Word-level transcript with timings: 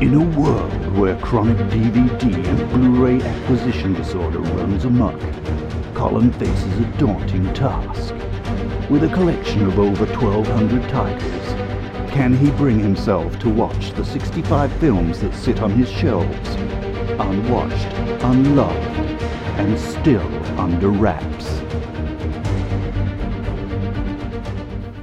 In 0.00 0.14
a 0.14 0.40
world 0.40 0.96
where 0.96 1.14
chronic 1.18 1.58
DVD 1.68 2.34
and 2.46 2.70
Blu-ray 2.70 3.20
acquisition 3.20 3.92
disorder 3.92 4.38
runs 4.38 4.86
amok, 4.86 5.20
Colin 5.92 6.32
faces 6.32 6.78
a 6.78 6.84
daunting 6.96 7.52
task. 7.52 8.14
With 8.88 9.04
a 9.04 9.12
collection 9.12 9.66
of 9.66 9.78
over 9.78 10.06
1,200 10.06 10.88
titles, 10.88 12.10
can 12.10 12.34
he 12.34 12.50
bring 12.52 12.78
himself 12.78 13.38
to 13.40 13.50
watch 13.50 13.92
the 13.92 14.02
65 14.02 14.72
films 14.78 15.20
that 15.20 15.34
sit 15.34 15.60
on 15.60 15.70
his 15.72 15.90
shelves, 15.90 16.48
unwatched, 17.20 17.92
unloved, 18.24 18.96
and 19.58 19.78
still 19.78 20.58
under 20.58 20.88
wraps? 20.88 21.60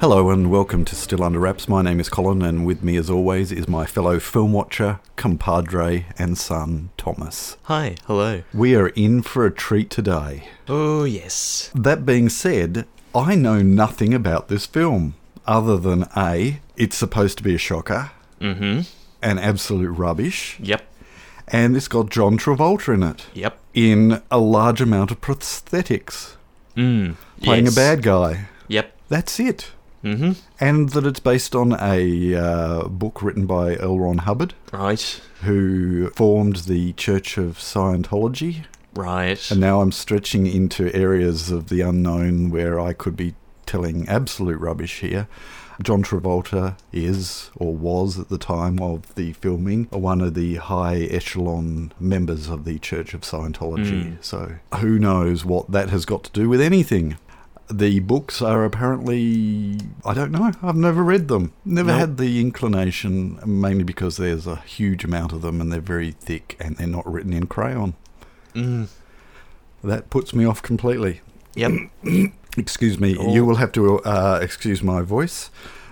Hello 0.10 0.30
and 0.30 0.50
welcome 0.50 0.86
to 0.86 0.96
Still 0.96 1.22
Under 1.22 1.38
Wraps. 1.38 1.68
My 1.68 1.82
name 1.82 2.00
is 2.00 2.08
Colin, 2.08 2.42
and 2.42 2.66
with 2.66 2.82
me, 2.82 2.96
as 2.96 3.10
always, 3.10 3.52
is 3.52 3.68
my 3.68 3.86
fellow 3.86 4.20
film 4.22 4.54
watcher, 4.54 5.02
compadre, 5.18 6.06
and 6.18 6.38
son, 6.38 6.92
Thomas. 6.96 7.58
Hi, 7.64 7.98
hello. 8.06 8.44
We 8.54 8.74
are 8.76 8.88
in 8.88 9.22
for 9.22 9.46
a 9.46 9.52
treat 9.52 9.90
today. 9.90 10.48
Oh, 10.70 11.04
yes. 11.04 11.70
That 11.76 12.06
being 12.06 12.30
said, 12.30 12.86
I 13.14 13.36
know 13.36 13.62
nothing 13.62 14.14
about 14.14 14.48
this 14.48 14.66
film 14.66 15.16
other 15.46 15.76
than 15.76 16.06
A, 16.16 16.62
it's 16.78 16.96
supposed 16.96 17.38
to 17.40 17.44
be 17.44 17.56
a 17.56 17.58
shocker, 17.58 18.12
Mm 18.40 18.58
hmm. 18.58 18.80
and 19.22 19.42
absolute 19.42 19.90
rubbish, 19.92 20.56
Yep. 20.62 20.88
and 21.50 21.76
it's 21.76 21.90
got 21.90 22.10
John 22.12 22.38
Travolta 22.38 22.94
in 22.94 23.04
it, 23.04 23.26
Yep. 23.34 23.60
in 23.74 24.22
a 24.32 24.38
large 24.38 24.80
amount 24.80 25.12
of 25.12 25.20
prosthetics, 25.20 26.36
Mm. 26.78 27.16
playing 27.42 27.66
yes. 27.66 27.74
a 27.74 27.76
bad 27.76 28.04
guy. 28.04 28.46
Yep. 28.70 28.94
That's 29.10 29.38
it. 29.42 29.72
Mm 30.04 30.18
hmm. 30.18 30.32
And 30.60 30.90
that 30.90 31.06
it's 31.06 31.20
based 31.20 31.56
on 31.56 31.74
a 31.80 32.36
uh, 32.36 32.88
book 32.88 33.22
written 33.22 33.46
by 33.46 33.76
L. 33.78 34.00
Ron 34.00 34.20
Hubbard. 34.20 34.54
Right. 34.72 35.22
who 35.44 36.10
formed 36.12 36.58
the 36.58 36.94
Church 36.94 37.38
of 37.38 37.58
Scientology. 37.58 38.66
Right. 38.94 39.52
And 39.52 39.60
now 39.60 39.82
I'm 39.82 39.92
stretching 39.92 40.48
into 40.48 40.94
areas 40.96 41.52
of 41.52 41.70
the 41.70 41.82
unknown 41.82 42.50
where 42.50 42.80
I 42.80 42.94
could 42.94 43.16
be 43.16 43.36
telling 43.66 44.08
absolute 44.08 44.60
rubbish 44.60 45.02
here. 45.02 45.28
John 45.84 46.02
Travolta 46.02 46.76
is, 46.92 47.52
or 47.56 47.76
was 47.76 48.18
at 48.18 48.30
the 48.30 48.40
time 48.40 48.80
of 48.82 49.14
the 49.14 49.34
filming, 49.34 49.86
one 49.92 50.22
of 50.22 50.34
the 50.34 50.56
high 50.56 51.02
echelon 51.02 51.94
members 52.00 52.50
of 52.50 52.66
the 52.66 52.80
Church 52.80 53.14
of 53.14 53.22
Scientology. 53.22 54.18
Mm. 54.18 54.24
So 54.24 54.56
who 54.80 54.98
knows 54.98 55.46
what 55.46 55.72
that 55.72 55.90
has 55.90 56.06
got 56.06 56.24
to 56.24 56.32
do 56.32 56.50
with 56.50 56.62
anything. 56.62 57.18
The 57.70 58.00
books 58.00 58.42
are 58.42 58.64
apparently, 58.64 59.78
I 60.06 60.14
don't 60.14 60.32
know, 60.32 60.52
I've 60.64 60.76
never 60.78 61.04
read 61.04 61.28
them. 61.28 61.52
Never 61.66 61.90
Nope. 61.92 62.00
had 62.00 62.18
the 62.18 62.40
inclination, 62.40 63.40
mainly 63.46 63.84
because 63.84 64.16
there's 64.16 64.48
a 64.48 64.56
huge 64.58 65.04
amount 65.04 65.34
of 65.34 65.42
them 65.42 65.60
and 65.60 65.72
they're 65.72 65.82
very 65.82 66.12
thick 66.12 66.56
and 66.62 66.78
they're 66.78 66.88
not 66.88 67.06
written 67.12 67.34
in 67.34 67.48
crayon. 67.48 67.96
Mm. 68.54 68.88
That 69.84 70.10
puts 70.10 70.34
me 70.34 70.46
off 70.46 70.62
completely. 70.62 71.20
Yep. 71.56 71.72
Excuse 72.58 73.00
me, 73.00 73.18
Oh. 73.20 73.34
you 73.34 73.44
will 73.46 73.56
have 73.58 73.72
to 73.74 74.00
uh, 74.00 74.40
excuse 74.42 74.82
my 74.82 75.02
voice. 75.02 75.52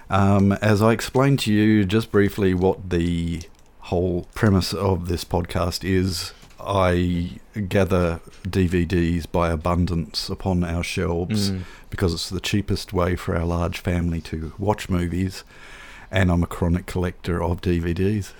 Um, 0.10 0.54
as 0.54 0.82
I 0.82 0.94
explained 0.94 1.40
to 1.42 1.54
you 1.54 1.84
just 1.86 2.12
briefly 2.12 2.54
what 2.54 2.90
the 2.90 3.42
whole 3.82 4.28
premise 4.34 4.74
of 4.74 5.08
this 5.08 5.24
podcast 5.24 5.84
is, 5.84 6.32
I 6.66 7.40
gather 7.70 8.20
DVDs 8.48 9.26
by 9.32 9.50
abundance 9.52 10.30
upon 10.30 10.64
our 10.64 10.84
shelves 10.84 11.52
Mm. 11.52 11.62
because 11.90 12.14
it's 12.14 12.30
the 12.30 12.40
cheapest 12.40 12.94
way 12.94 13.16
for 13.16 13.36
our 13.36 13.46
large 13.46 13.80
family 13.80 14.22
to 14.22 14.54
watch 14.58 14.90
movies, 14.90 15.44
and 16.12 16.32
I'm 16.32 16.44
a 16.44 16.48
chronic 16.48 16.86
collector 16.86 17.42
of 17.44 17.62
DVDs. 17.62 18.34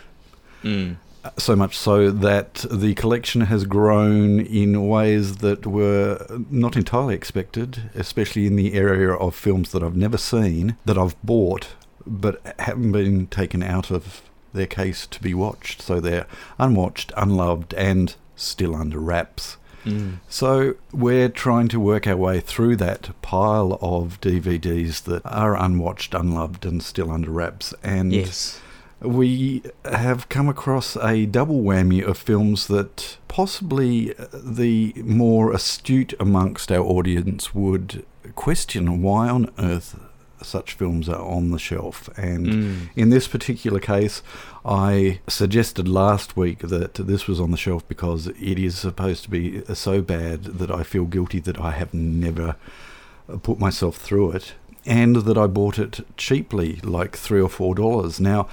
Mm. 0.64 0.98
So 1.38 1.56
much 1.56 1.76
so 1.78 2.12
that 2.12 2.66
the 2.70 2.94
collection 2.94 3.42
has 3.42 3.66
grown 3.66 4.40
in 4.40 4.88
ways 4.88 5.38
that 5.38 5.66
were 5.66 6.24
not 6.52 6.76
entirely 6.76 7.16
expected, 7.16 7.90
especially 7.96 8.46
in 8.46 8.56
the 8.56 8.74
area 8.74 9.12
of 9.12 9.34
films 9.34 9.72
that 9.72 9.82
I've 9.82 9.96
never 9.96 10.18
seen, 10.18 10.76
that 10.86 10.98
I've 11.00 11.20
bought, 11.24 11.70
but 12.06 12.40
haven't 12.60 12.92
been 12.92 13.26
taken 13.28 13.64
out 13.64 13.90
of 13.90 14.22
their 14.56 14.66
case 14.66 15.06
to 15.08 15.22
be 15.22 15.34
watched. 15.34 15.82
So 15.82 16.00
they're 16.00 16.26
unwatched, 16.60 17.12
unloved, 17.16 17.74
and 17.76 18.16
still 18.36 18.76
under 18.76 19.00
wraps. 19.00 19.58
Mm. 19.86 20.18
So 20.28 20.76
we're 20.92 21.30
trying 21.30 21.68
to 21.70 21.80
work 21.80 22.08
our 22.08 22.18
way 22.18 22.40
through 22.40 22.76
that 22.78 23.10
pile 23.22 23.78
of 23.82 24.20
DVDs 24.20 25.04
that 25.04 25.22
are 25.26 25.56
unwatched, 25.56 26.14
unloved, 26.14 26.66
and 26.66 26.82
still 26.82 27.12
under 27.12 27.30
wraps. 27.30 27.74
And 27.84 28.12
Yes. 28.12 28.60
we 29.00 29.62
have 29.84 30.28
come 30.30 30.50
across 30.50 30.98
a 30.98 31.28
double 31.28 31.62
whammy 31.62 32.04
of 32.04 32.18
films 32.18 32.66
that 32.68 33.18
possibly 33.28 34.14
the 34.34 34.94
more 35.04 35.52
astute 35.54 36.14
amongst 36.20 36.72
our 36.72 36.84
audience 36.84 37.54
would 37.54 38.04
question 38.34 39.04
why 39.04 39.30
on 39.30 39.52
earth 39.60 40.00
such 40.42 40.74
films 40.74 41.08
are 41.10 41.22
on 41.22 41.52
the 41.52 41.60
shelf. 41.60 42.10
And 42.18 42.46
Mm. 42.48 42.78
in 42.96 43.10
this 43.10 43.28
particular 43.28 43.80
case, 43.80 44.22
I 44.66 45.20
suggested 45.28 45.88
last 45.88 46.36
week 46.38 46.60
that 46.60 46.96
this 46.96 47.28
was 47.28 47.40
on 47.40 47.52
the 47.52 47.58
shelf 47.58 47.88
because 47.88 48.28
it 48.28 48.60
is 48.60 48.78
supposed 48.78 49.24
to 49.24 49.30
be 49.30 49.62
so 49.74 50.02
bad 50.02 50.44
that 50.60 50.72
I 50.72 50.84
feel 50.84 51.06
guilty 51.06 51.40
that 51.42 51.60
I 51.60 51.72
have 51.72 51.94
never 51.94 52.56
put 53.44 53.60
myself 53.60 53.98
through 53.98 54.32
it 54.32 54.54
and 54.86 55.16
that 55.18 55.38
I 55.38 55.48
bought 55.48 55.80
it 55.80 56.06
cheaply, 56.18 56.80
like 56.84 57.16
three 57.18 57.42
or 57.42 57.50
four 57.50 57.74
dollars. 57.76 58.20
Now, 58.20 58.48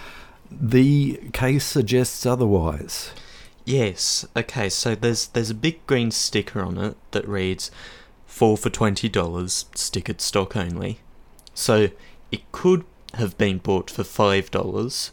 the 0.50 1.20
case 1.32 1.64
suggests 1.64 2.24
otherwise. 2.26 3.10
Yes. 3.64 4.26
Okay. 4.36 4.68
So 4.68 4.94
there's 4.94 5.28
there's 5.28 5.50
a 5.50 5.54
big 5.54 5.86
green 5.86 6.10
sticker 6.10 6.62
on 6.62 6.78
it 6.78 6.96
that 7.12 7.28
reads 7.28 7.70
four 8.26 8.56
for 8.56 8.70
twenty 8.70 9.08
dollars, 9.08 9.66
stickered 9.74 10.20
stock 10.20 10.56
only. 10.56 10.98
So 11.54 11.88
it 12.30 12.50
could 12.52 12.84
have 13.14 13.36
been 13.38 13.58
bought 13.58 13.90
for 13.90 14.04
five 14.04 14.50
dollars. 14.50 15.10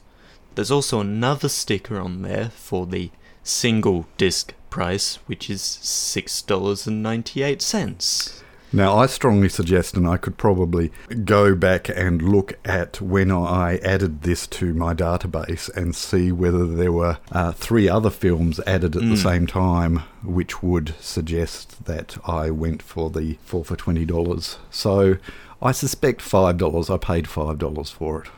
There's 0.56 0.72
also 0.72 1.00
another 1.00 1.50
sticker 1.50 2.00
on 2.00 2.22
there 2.22 2.50
for 2.50 2.86
the 2.86 3.12
single 3.44 4.08
disc 4.18 4.54
price, 4.70 5.16
which 5.26 5.50
is 5.50 5.62
six 5.62 6.42
dollars 6.42 6.88
and 6.88 7.02
ninety 7.04 7.44
eight 7.44 7.62
cents. 7.62 8.44
Now, 8.72 8.96
I 9.00 9.08
strongly 9.08 9.50
suggest, 9.50 9.98
and 9.98 10.08
I 10.08 10.18
could 10.18 10.38
probably 10.38 10.92
go 11.26 11.56
back 11.56 11.90
and 11.90 12.22
look 12.22 12.54
at 12.64 13.02
when 13.02 13.32
I 13.32 13.78
added 13.78 14.22
this 14.22 14.46
to 14.46 14.76
my 14.76 14.94
database 14.94 15.76
and 15.76 15.96
see 15.96 16.32
whether 16.32 16.68
there 16.68 16.92
were 16.92 17.18
uh, 17.32 17.52
three 17.54 17.90
other 17.90 18.12
films 18.12 18.60
added 18.68 18.96
at 18.96 19.02
the 19.02 19.16
Mm. 19.16 19.24
same 19.24 19.48
time, 19.48 20.04
which 20.24 20.62
would 20.62 20.94
suggest 21.00 21.86
that 21.86 22.18
I 22.28 22.52
went 22.52 22.84
for 22.84 23.10
the 23.10 23.40
four 23.44 23.66
for 23.66 23.76
twenty 23.76 24.06
dollars. 24.06 24.60
So, 24.70 25.18
I 25.62 25.72
suspect 25.72 26.22
five 26.22 26.58
dollars. 26.58 26.90
I 26.90 26.98
paid 26.98 27.28
five 27.28 27.58
dollars 27.60 27.90
for 27.92 28.24
it, 28.24 28.30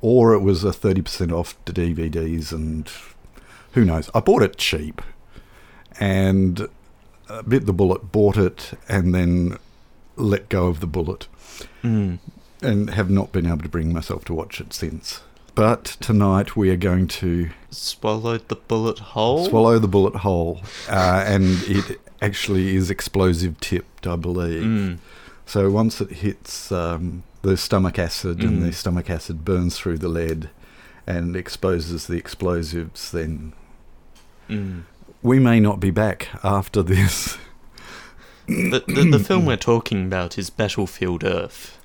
or 0.00 0.34
it 0.34 0.40
was 0.40 0.62
a 0.64 0.72
thirty 0.72 1.02
percent 1.02 1.32
off 1.32 1.56
the 1.64 1.72
DVDs, 1.72 2.52
and 2.52 2.90
who 3.72 3.84
knows? 3.84 4.10
I 4.14 4.20
bought 4.20 4.42
it 4.42 4.56
cheap, 4.58 5.00
and 5.98 6.68
bit 7.48 7.66
the 7.66 7.72
bullet, 7.72 8.12
bought 8.12 8.36
it, 8.36 8.72
and 8.88 9.14
then 9.14 9.58
let 10.16 10.48
go 10.48 10.66
of 10.68 10.80
the 10.80 10.86
bullet 10.86 11.26
Mm. 11.82 12.18
and 12.62 12.90
have 12.90 13.10
not 13.10 13.32
been 13.32 13.46
able 13.46 13.58
to 13.62 13.68
bring 13.68 13.92
myself 13.92 14.24
to 14.26 14.34
watch 14.34 14.60
it 14.60 14.72
since. 14.72 15.20
But 15.54 15.84
tonight 16.00 16.54
we 16.56 16.68
are 16.70 16.76
going 16.76 17.06
to 17.08 17.50
Swallow 17.70 18.36
the 18.38 18.56
bullet 18.56 18.98
whole. 18.98 19.46
swallow 19.46 19.78
the 19.78 19.88
bullet 19.88 20.16
whole, 20.16 20.60
uh, 20.88 21.24
and 21.26 21.62
it 21.64 21.98
actually 22.20 22.76
is 22.76 22.90
explosive 22.90 23.58
tipped, 23.60 24.06
I 24.06 24.16
believe. 24.16 24.62
Mm. 24.62 24.98
So 25.46 25.70
once 25.70 26.00
it 26.00 26.10
hits 26.10 26.70
um, 26.72 27.22
the 27.42 27.56
stomach 27.56 27.98
acid 27.98 28.42
and 28.42 28.62
the 28.62 28.68
Mm. 28.70 28.74
stomach 28.74 29.08
acid 29.08 29.44
burns 29.44 29.78
through 29.78 29.98
the 29.98 30.08
lead 30.08 30.50
and 31.06 31.36
exposes 31.36 32.06
the 32.08 32.16
explosives, 32.16 33.10
then 33.12 33.52
Mm. 34.50 34.82
we 35.22 35.38
may 35.38 35.60
not 35.60 35.78
be 35.80 35.90
back 35.90 36.28
after 36.44 36.82
this. 36.82 37.38
The, 38.48 38.82
the, 38.86 39.08
the 39.10 39.18
film 39.18 39.44
we're 39.46 39.56
talking 39.56 40.06
about 40.06 40.38
is 40.38 40.50
Battlefield 40.50 41.24
Earth. 41.24 41.78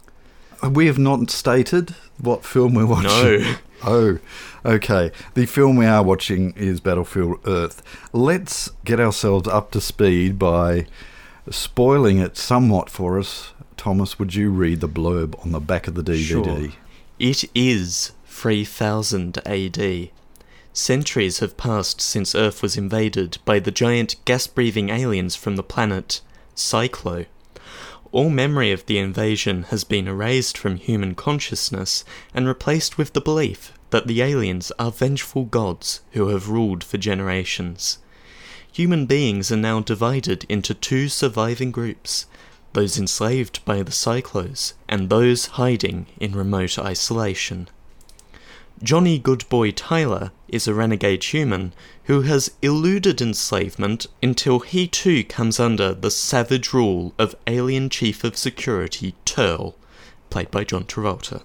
We 0.68 0.86
have 0.86 1.00
not 1.00 1.32
stated 1.32 1.96
what 2.20 2.46
film 2.46 2.76
we're 2.76 2.86
watching. 2.86 3.42
No. 3.42 3.56
Oh, 3.84 4.20
okay. 4.64 5.12
The 5.34 5.48
film 5.48 5.76
we 5.76 5.88
are 5.88 6.04
watching 6.04 6.54
is 6.56 6.80
Battlefield 6.80 7.40
Earth. 7.48 7.82
Let's 8.14 8.70
get 8.86 9.00
ourselves 9.00 9.48
up 9.48 9.72
to 9.72 9.82
speed 9.82 10.38
by 10.38 10.86
spoiling 11.50 12.20
it 12.20 12.38
somewhat 12.38 12.90
for 12.90 13.18
us. 13.20 13.54
Thomas, 13.78 14.20
would 14.20 14.36
you 14.36 14.52
read 14.52 14.80
the 14.80 14.88
blurb 14.88 15.40
on 15.44 15.52
the 15.52 15.60
back 15.60 15.88
of 15.88 15.96
the 15.96 16.04
DVD? 16.04 16.72
Sure. 16.72 16.80
It 17.20 17.44
is 17.56 18.12
3000 18.26 19.40
AD. 19.46 20.10
Centuries 20.74 21.40
have 21.40 21.58
passed 21.58 22.00
since 22.00 22.34
Earth 22.34 22.62
was 22.62 22.78
invaded 22.78 23.40
by 23.44 23.60
the 23.60 23.72
giant 23.72 24.16
gas 24.26 24.48
breathing 24.48 24.90
aliens 24.90 25.36
from 25.36 25.56
the 25.56 25.64
planet 25.64 26.22
Psychlo. 26.56 27.26
All 28.12 28.30
memory 28.30 28.72
of 28.72 28.86
the 28.86 28.98
invasion 28.98 29.64
has 29.64 29.84
been 29.84 30.08
erased 30.08 30.58
from 30.58 30.76
human 30.76 31.16
consciousness 31.16 32.04
and 32.34 32.48
replaced 32.48 32.98
with 32.98 33.14
the 33.14 33.22
belief 33.22 33.74
that 33.90 34.08
the 34.08 34.22
aliens 34.22 34.72
are 34.80 34.92
vengeful 34.92 35.46
gods 35.46 36.02
who 36.12 36.30
have 36.30 36.50
ruled 36.50 36.84
for 36.84 36.98
generations. 36.98 38.00
Human 38.74 39.06
beings 39.06 39.52
are 39.52 39.58
now 39.58 39.82
divided 39.82 40.46
into 40.48 40.74
two 40.74 41.10
surviving 41.10 41.72
groups 41.72 42.26
those 42.72 42.98
enslaved 42.98 43.64
by 43.66 43.84
the 43.84 43.92
Psychlos 43.92 44.74
and 44.88 45.10
those 45.10 45.58
hiding 45.58 46.06
in 46.22 46.32
remote 46.32 46.80
isolation. 46.80 47.68
Johnny 48.82 49.20
Goodboy 49.20 49.74
Tyler 49.76 50.32
is 50.48 50.70
a 50.70 50.74
renegade 50.74 51.26
human 51.26 51.74
who 52.06 52.22
has 52.22 52.52
eluded 52.62 53.22
enslavement 53.22 54.08
until 54.24 54.60
he 54.62 54.88
too 54.88 55.26
comes 55.26 55.60
under 55.60 55.94
the 55.94 56.10
savage 56.10 56.72
rule 56.72 57.14
of 57.20 57.36
alien 57.48 57.90
chief 57.90 58.24
of 58.24 58.38
security 58.38 59.16
Terl, 59.26 59.76
played 60.30 60.50
by 60.50 60.64
John 60.64 60.86
Travolta. 60.86 61.44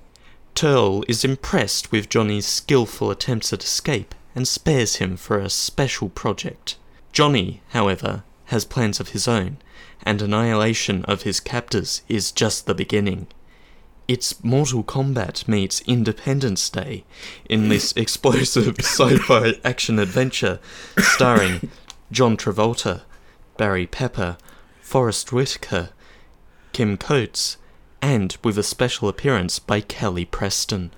Terl 0.55 1.03
is 1.09 1.25
impressed 1.25 1.91
with 1.91 2.09
Johnny's 2.09 2.47
skillful 2.47 3.11
attempts 3.11 3.53
at 3.53 3.65
escape 3.65 4.15
and 4.37 4.47
spares 4.47 4.97
him 4.97 5.17
for 5.17 5.41
a 5.41 5.51
special 5.51 6.09
project. 6.09 6.77
Johnny, 7.17 7.63
however, 7.69 8.25
has 8.53 8.67
plans 8.67 9.01
of 9.01 9.13
his 9.13 9.27
own, 9.27 9.57
and 10.03 10.21
annihilation 10.21 11.03
of 11.07 11.23
his 11.23 11.41
captors 11.41 12.03
is 12.11 12.31
just 12.31 12.67
the 12.67 12.75
beginning. 12.75 13.27
It's 14.07 14.45
Mortal 14.45 14.85
Kombat 14.85 15.49
meets 15.49 15.81
Independence 15.87 16.69
Day 16.69 17.05
in 17.49 17.71
this 17.71 17.93
explosive 17.97 18.79
sci-fi 18.81 19.55
action 19.65 19.99
adventure 19.99 20.61
starring 20.99 21.71
John 22.13 22.37
Travolta, 22.37 23.05
Barry 23.57 23.87
Pepper, 23.87 24.37
Forest 24.83 25.33
Whitaker, 25.33 25.89
Kim 26.75 26.99
Coates, 26.99 27.57
and 28.03 28.37
with 28.45 28.59
a 28.59 28.63
special 28.63 29.09
appearance 29.09 29.59
by 29.59 29.81
Kelly 29.81 30.27
Preston. 30.27 30.91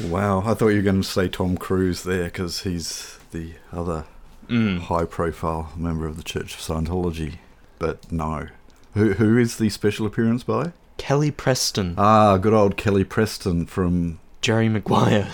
Wow, 0.00 0.44
I 0.46 0.54
thought 0.54 0.68
you 0.68 0.76
were 0.76 0.82
going 0.82 1.02
to 1.02 1.08
say 1.08 1.26
Tom 1.26 1.56
Cruise 1.56 2.04
there 2.04 2.26
because 2.26 2.60
he's 2.60 3.18
the 3.32 3.54
other 3.72 4.04
Mm. 4.48 4.80
high-profile 4.80 5.72
member 5.76 6.06
of 6.06 6.16
the 6.16 6.22
Church 6.22 6.54
of 6.54 6.60
Scientology, 6.60 7.34
but 7.78 8.10
no. 8.12 8.48
Who 8.94 9.12
who 9.14 9.36
is 9.38 9.56
the 9.58 9.68
special 9.68 10.06
appearance 10.06 10.42
by? 10.42 10.72
Kelly 10.96 11.30
Preston, 11.30 11.94
Ah, 11.98 12.36
good 12.38 12.54
old 12.54 12.76
Kelly 12.76 13.04
Preston 13.04 13.66
from 13.66 14.18
Jerry 14.40 14.68
Maguire. 14.68 15.28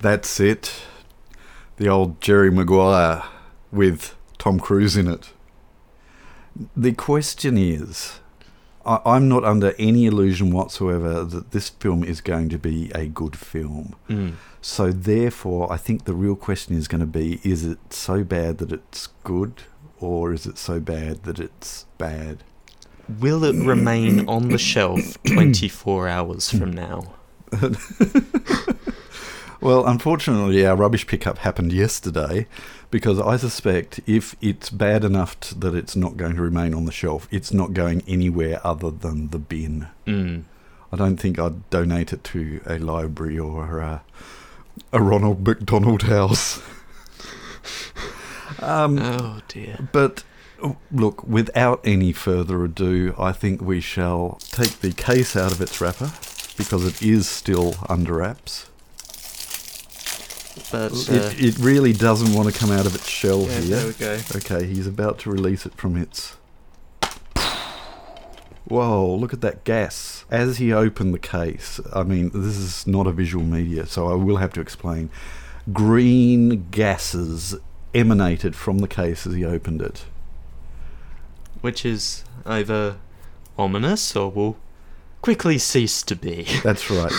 That's 0.00 0.40
It, 0.40 0.82
the 1.76 1.88
old 1.88 2.20
Jerry 2.20 2.50
Maguire 2.50 3.22
with 3.70 4.14
Tom 4.38 4.58
Cruise 4.58 4.96
in 4.96 5.06
it. 5.06 5.30
The 6.76 6.92
question 6.92 7.56
is, 7.56 8.20
I, 8.86 9.00
I'm 9.04 9.28
not 9.28 9.44
under 9.44 9.74
any 9.78 10.06
illusion 10.06 10.52
whatsoever 10.52 11.24
that 11.24 11.50
this 11.50 11.68
film 11.68 12.04
is 12.04 12.20
going 12.20 12.48
to 12.50 12.58
be 12.58 12.90
a 12.94 13.06
good 13.06 13.36
film. 13.36 13.96
Mm. 14.08 14.34
So 14.60 14.92
therefore, 14.92 15.72
I 15.72 15.76
think 15.76 16.04
the 16.04 16.14
real 16.14 16.36
question 16.36 16.76
is 16.76 16.88
going 16.88 17.00
to 17.00 17.06
be: 17.06 17.40
Is 17.42 17.64
it 17.64 17.78
so 17.92 18.24
bad 18.24 18.58
that 18.58 18.72
it's 18.72 19.08
good, 19.24 19.64
or 19.98 20.32
is 20.32 20.46
it 20.46 20.58
so 20.58 20.80
bad 20.80 21.24
that 21.24 21.38
it's 21.38 21.86
bad? 21.98 22.44
Will 23.20 23.44
it 23.44 23.54
remain 23.64 24.28
on 24.28 24.48
the 24.48 24.58
shelf 24.58 25.22
24 25.26 26.08
hours 26.08 26.50
from 26.50 26.72
now? 26.72 27.14
Well, 29.60 29.86
unfortunately, 29.86 30.66
our 30.66 30.76
rubbish 30.76 31.06
pickup 31.06 31.38
happened 31.38 31.72
yesterday 31.72 32.46
because 32.90 33.18
I 33.18 33.36
suspect 33.36 34.00
if 34.06 34.36
it's 34.40 34.70
bad 34.70 35.02
enough 35.04 35.38
t- 35.40 35.56
that 35.58 35.74
it's 35.74 35.96
not 35.96 36.16
going 36.16 36.36
to 36.36 36.42
remain 36.42 36.74
on 36.74 36.84
the 36.84 36.92
shelf, 36.92 37.26
it's 37.30 37.52
not 37.52 37.72
going 37.72 38.02
anywhere 38.06 38.60
other 38.64 38.90
than 38.90 39.28
the 39.30 39.38
bin. 39.38 39.88
Mm. 40.06 40.44
I 40.92 40.96
don't 40.96 41.16
think 41.16 41.38
I'd 41.38 41.68
donate 41.70 42.12
it 42.12 42.22
to 42.24 42.60
a 42.66 42.78
library 42.78 43.38
or 43.38 43.80
uh, 43.80 44.00
a 44.92 45.02
Ronald 45.02 45.46
McDonald 45.46 46.02
house. 46.02 46.60
um, 48.60 48.98
Oh 48.98 49.40
dear. 49.48 49.88
but 49.92 50.22
oh, 50.62 50.76
look, 50.92 51.24
without 51.26 51.80
any 51.84 52.12
further 52.12 52.64
ado, 52.64 53.14
I 53.18 53.32
think 53.32 53.60
we 53.60 53.80
shall 53.80 54.38
take 54.50 54.80
the 54.80 54.92
case 54.92 55.34
out 55.34 55.52
of 55.52 55.60
its 55.60 55.80
wrapper 55.80 56.12
because 56.56 56.86
it 56.86 57.02
is 57.02 57.28
still 57.28 57.74
under 57.88 58.14
wraps. 58.14 58.70
But 60.70 60.92
uh, 60.92 61.12
It, 61.12 61.40
it 61.42 61.58
really 61.58 61.92
doesn't 61.92 62.32
want 62.32 62.52
to 62.52 62.58
come 62.58 62.70
out 62.70 62.86
of 62.86 62.94
its 62.94 63.08
shell 63.08 63.42
yeah, 63.42 63.60
here. 63.60 63.76
there 63.76 63.86
we 63.86 63.92
go. 63.92 64.18
Okay, 64.36 64.66
he's 64.66 64.86
about 64.86 65.18
to 65.20 65.30
release 65.30 65.66
it 65.66 65.74
from 65.74 65.96
its. 65.96 66.36
Whoa, 68.64 69.14
look 69.14 69.32
at 69.32 69.42
that 69.42 69.62
gas. 69.62 70.24
As 70.28 70.58
he 70.58 70.72
opened 70.72 71.14
the 71.14 71.20
case, 71.20 71.78
I 71.94 72.02
mean, 72.02 72.30
this 72.30 72.56
is 72.56 72.86
not 72.86 73.06
a 73.06 73.12
visual 73.12 73.44
media, 73.44 73.86
so 73.86 74.08
I 74.08 74.14
will 74.14 74.38
have 74.38 74.52
to 74.54 74.60
explain. 74.60 75.08
Green 75.72 76.68
gases 76.70 77.54
emanated 77.94 78.56
from 78.56 78.78
the 78.78 78.88
case 78.88 79.26
as 79.26 79.34
he 79.34 79.44
opened 79.44 79.82
it. 79.82 80.04
Which 81.60 81.86
is 81.86 82.24
either 82.44 82.96
ominous 83.56 84.16
or 84.16 84.30
will 84.30 84.56
quickly 85.22 85.58
cease 85.58 86.02
to 86.02 86.16
be. 86.16 86.46
That's 86.62 86.90
right. 86.90 87.12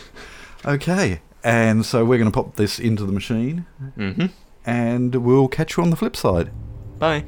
okay, 0.64 1.20
and 1.48 1.86
so 1.86 2.04
we're 2.04 2.18
going 2.18 2.30
to 2.30 2.34
pop 2.34 2.56
this 2.56 2.78
into 2.78 3.04
the 3.06 3.12
machine, 3.12 3.66
hmm 3.94 4.26
and 4.66 5.14
we'll 5.14 5.48
catch 5.48 5.76
you 5.76 5.82
on 5.82 5.90
the 5.90 5.96
flip 5.96 6.14
side. 6.14 6.50
Bye. 6.98 7.24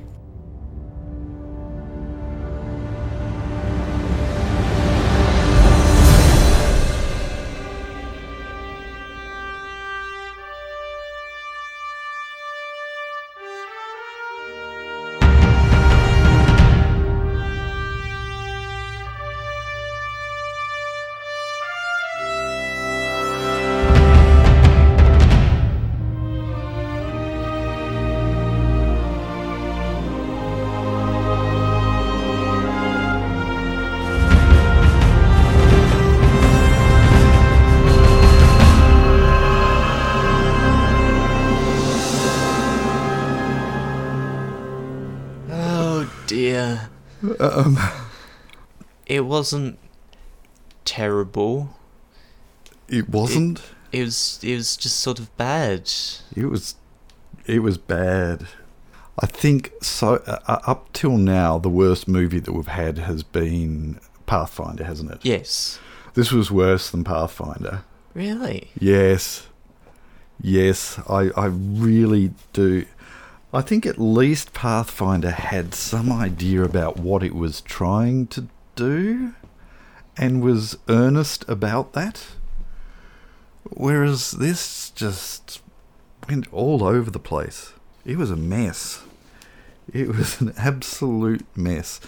Um, 47.39 47.79
It 49.07 49.25
wasn't 49.27 49.79
terrible. 50.85 51.71
it 52.89 53.09
wasn't. 53.09 53.63
It 53.93 54.05
was 54.05 54.39
it 54.43 54.55
was 54.57 54.77
just 54.77 54.99
sort 55.01 55.19
of 55.19 55.37
bad. 55.37 55.91
It 56.37 56.47
was, 56.47 56.77
it 57.47 57.61
was 57.61 57.77
bad. 57.77 58.47
I 59.19 59.27
think 59.27 59.73
so. 59.83 60.17
Uh, 60.27 60.39
uh, 60.47 60.61
up 60.67 60.93
till 60.93 61.17
now, 61.19 61.59
the 61.59 61.69
worst 61.69 62.07
movie 62.09 62.39
that 62.41 62.53
we've 62.53 62.67
had 62.69 62.99
has 62.99 63.23
been 63.25 63.99
Pathfinder, 64.27 64.85
hasn't 64.85 65.11
it? 65.11 65.19
Yes. 65.23 65.79
This 66.15 66.31
was 66.33 66.51
worse 66.51 66.91
than 66.91 67.03
Pathfinder. 67.05 67.83
Really? 68.15 68.71
Yes, 68.79 69.47
yes. 70.41 70.99
I 71.09 71.31
I 71.37 71.47
really 71.47 72.33
do. 72.53 72.87
I 73.53 73.63
think 73.63 73.85
at 73.85 73.99
least 73.99 74.53
Pathfinder 74.53 75.31
had 75.33 75.75
some 75.75 76.13
idea 76.13 76.63
about 76.63 76.99
what 76.99 77.23
it 77.23 77.35
was 77.35 77.61
trying 77.61 78.29
to 78.29 78.47
do, 78.77 79.35
and 80.17 80.43
was 80.43 80.79
earnest 80.89 81.49
about 81.49 81.93
that. 81.95 82.27
Whereas 83.65 84.33
this 84.33 84.91
just 84.91 85.61
went 86.29 86.53
all 86.53 86.85
over 86.85 87.11
the 87.11 87.19
place. 87.19 87.73
It 88.05 88.17
was 88.17 88.31
a 88.31 88.37
mess. 88.37 89.03
It 89.93 90.09
was 90.17 90.41
an 90.41 90.53
absolute 90.57 91.45
mess. 91.57 92.01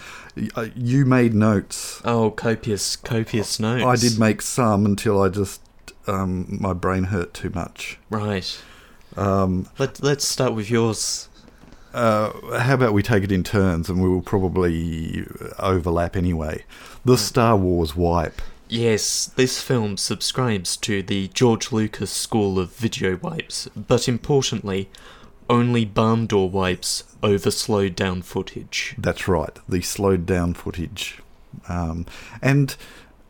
Uh, 0.55 0.67
You 0.75 1.05
made 1.05 1.33
notes. 1.33 2.01
Oh, 2.05 2.31
copious, 2.31 2.95
copious 2.95 3.59
notes. 3.59 3.85
I 3.85 3.95
did 3.95 4.17
make 4.17 4.41
some 4.41 4.85
until 4.85 5.21
I 5.21 5.29
just 5.29 5.61
um, 6.07 6.57
my 6.59 6.73
brain 6.73 7.05
hurt 7.05 7.33
too 7.33 7.49
much. 7.49 7.99
Right. 8.09 8.57
Um, 9.15 9.67
Let 9.77 10.01
Let's 10.01 10.27
start 10.27 10.53
with 10.53 10.69
yours. 10.69 11.27
Uh, 11.93 12.59
how 12.59 12.73
about 12.73 12.93
we 12.93 13.03
take 13.03 13.23
it 13.23 13.31
in 13.31 13.43
turns, 13.43 13.89
and 13.89 14.01
we 14.01 14.09
will 14.09 14.21
probably 14.21 15.25
overlap 15.59 16.15
anyway. 16.15 16.63
The 17.05 17.17
Star 17.17 17.55
Wars 17.55 17.95
wipe. 17.95 18.41
Yes, 18.69 19.25
this 19.35 19.61
film 19.61 19.97
subscribes 19.97 20.77
to 20.77 21.03
the 21.03 21.27
George 21.29 21.71
Lucas 21.71 22.11
school 22.11 22.57
of 22.57 22.73
video 22.73 23.17
wipes, 23.17 23.69
but 23.75 24.07
importantly, 24.07 24.89
only 25.49 25.85
barn 25.85 26.25
door 26.25 26.49
wipes 26.49 27.03
over 27.21 27.51
slowed 27.51 27.95
down 27.95 28.21
footage. 28.21 28.95
That's 28.97 29.27
right. 29.27 29.57
The 29.69 29.81
slowed 29.81 30.25
down 30.25 30.55
footage, 30.55 31.21
um, 31.67 32.05
and 32.41 32.75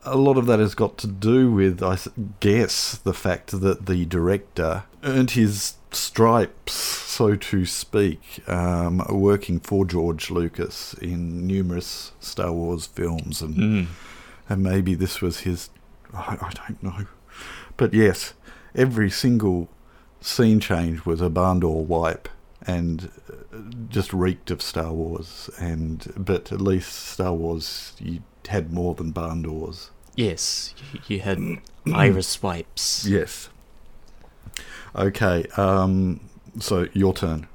a 0.05 0.17
lot 0.17 0.37
of 0.37 0.45
that 0.45 0.59
has 0.59 0.75
got 0.75 0.97
to 0.99 1.07
do 1.07 1.51
with, 1.51 1.81
I 1.81 1.97
guess, 2.39 2.97
the 2.97 3.13
fact 3.13 3.59
that 3.59 3.85
the 3.85 4.05
director 4.05 4.83
earned 5.03 5.31
his 5.31 5.75
stripes, 5.95 6.73
so 6.73 7.35
to 7.35 7.65
speak, 7.65 8.41
um, 8.47 9.03
working 9.09 9.59
for 9.59 9.85
George 9.85 10.29
Lucas 10.31 10.93
in 10.95 11.45
numerous 11.47 12.11
Star 12.19 12.51
Wars 12.51 12.85
films, 12.87 13.41
and 13.41 13.55
Mm. 13.55 13.87
and 14.49 14.63
maybe 14.63 14.95
this 14.95 15.21
was 15.21 15.39
his. 15.41 15.69
I, 16.13 16.37
I 16.41 16.51
don't 16.67 16.81
know, 16.83 17.05
but 17.77 17.93
yes, 17.93 18.33
every 18.75 19.09
single 19.09 19.69
scene 20.21 20.59
change 20.59 21.05
was 21.05 21.21
a 21.21 21.29
barn 21.29 21.59
door 21.61 21.83
wipe, 21.85 22.29
and 22.65 23.09
uh, 23.31 23.57
just 23.89 24.13
reeked 24.13 24.51
of 24.51 24.61
Star 24.61 24.91
Wars. 24.93 25.49
And 25.59 26.11
but 26.17 26.51
at 26.51 26.61
least 26.61 26.93
Star 26.93 27.33
Wars, 27.33 27.93
you 27.99 28.21
had 28.47 28.71
more 28.73 28.93
than 28.95 29.11
barn 29.11 29.41
doors. 29.43 29.89
Yes, 30.15 30.73
you, 30.93 30.99
you 31.15 31.19
had 31.21 31.39
iris 31.93 32.41
wipes. 32.43 33.05
Yes. 33.07 33.49
Okay. 34.95 35.45
Um. 35.57 36.19
So 36.59 36.87
your 36.93 37.13
turn. 37.13 37.47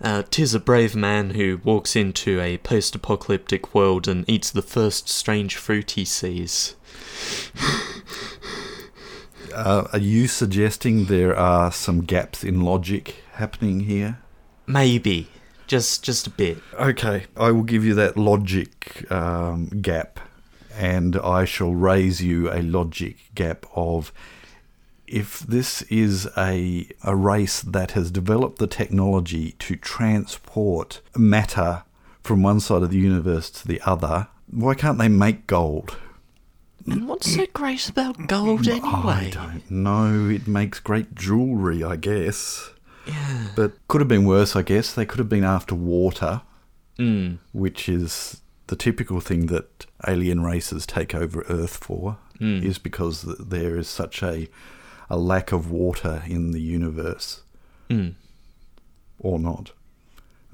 Uh, 0.00 0.22
tis 0.30 0.54
a 0.54 0.60
brave 0.60 0.94
man 0.94 1.30
who 1.30 1.60
walks 1.64 1.96
into 1.96 2.40
a 2.40 2.56
post-apocalyptic 2.58 3.74
world 3.74 4.06
and 4.06 4.24
eats 4.30 4.48
the 4.48 4.62
first 4.62 5.08
strange 5.08 5.56
fruit 5.56 5.90
he 5.92 6.04
sees. 6.04 6.76
Uh, 9.52 9.88
are 9.92 9.98
you 9.98 10.28
suggesting 10.28 11.06
there 11.06 11.36
are 11.36 11.72
some 11.72 12.04
gaps 12.04 12.44
in 12.44 12.60
logic 12.60 13.16
happening 13.32 13.80
here? 13.80 14.18
Maybe, 14.66 15.28
just 15.66 16.04
just 16.04 16.28
a 16.28 16.30
bit. 16.30 16.58
Okay, 16.78 17.26
I 17.36 17.50
will 17.50 17.64
give 17.64 17.84
you 17.84 17.94
that 17.94 18.16
logic 18.16 19.10
um, 19.10 19.66
gap, 19.82 20.20
and 20.76 21.16
I 21.16 21.44
shall 21.44 21.74
raise 21.74 22.22
you 22.22 22.52
a 22.52 22.62
logic 22.62 23.16
gap 23.34 23.66
of 23.74 24.12
if 25.08 25.40
this 25.40 25.82
is 25.82 26.28
a 26.36 26.88
a 27.02 27.14
race 27.16 27.60
that 27.62 27.92
has 27.92 28.10
developed 28.10 28.58
the 28.58 28.66
technology 28.66 29.52
to 29.58 29.76
transport 29.76 31.00
matter 31.16 31.82
from 32.22 32.42
one 32.42 32.60
side 32.60 32.82
of 32.82 32.90
the 32.90 32.98
universe 32.98 33.50
to 33.50 33.68
the 33.68 33.80
other, 33.86 34.28
why 34.50 34.74
can't 34.74 34.98
they 34.98 35.08
make 35.08 35.46
gold? 35.46 35.96
And 36.86 37.06
what's 37.06 37.34
so 37.34 37.46
great 37.52 37.88
about 37.88 38.26
gold 38.28 38.66
anyway? 38.66 38.86
I 39.26 39.30
don't 39.32 39.70
know. 39.70 40.28
It 40.30 40.46
makes 40.48 40.80
great 40.80 41.14
jewellery, 41.14 41.84
I 41.84 41.96
guess. 41.96 42.70
Yeah. 43.06 43.48
But 43.54 43.72
could 43.88 44.00
have 44.00 44.08
been 44.08 44.24
worse, 44.26 44.56
I 44.56 44.62
guess. 44.62 44.94
They 44.94 45.04
could 45.04 45.18
have 45.18 45.28
been 45.28 45.44
after 45.44 45.74
water. 45.74 46.42
Mm. 46.98 47.38
which 47.52 47.88
is 47.88 48.40
the 48.66 48.74
typical 48.74 49.20
thing 49.20 49.46
that 49.46 49.86
alien 50.08 50.42
races 50.42 50.84
take 50.84 51.14
over 51.14 51.42
Earth 51.48 51.76
for, 51.76 52.16
Mm. 52.40 52.64
is 52.64 52.76
because 52.78 53.22
there 53.38 53.76
is 53.76 53.86
such 53.86 54.20
a 54.20 54.48
a 55.10 55.16
lack 55.16 55.52
of 55.52 55.70
water 55.70 56.22
in 56.26 56.52
the 56.52 56.60
universe, 56.60 57.42
Mm. 57.88 58.14
or 59.18 59.38
not. 59.38 59.72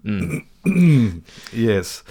Mm. 0.04 0.44
Yes. 1.52 2.02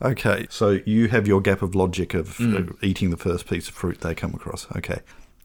Okay, 0.00 0.46
so 0.50 0.78
you 0.86 1.08
have 1.08 1.26
your 1.26 1.40
gap 1.40 1.60
of 1.62 1.74
logic 1.74 2.14
of 2.14 2.36
Mm. 2.38 2.76
eating 2.82 3.10
the 3.10 3.16
first 3.16 3.48
piece 3.48 3.68
of 3.68 3.74
fruit 3.74 4.00
they 4.00 4.14
come 4.14 4.34
across. 4.34 4.66
Okay. 4.76 5.00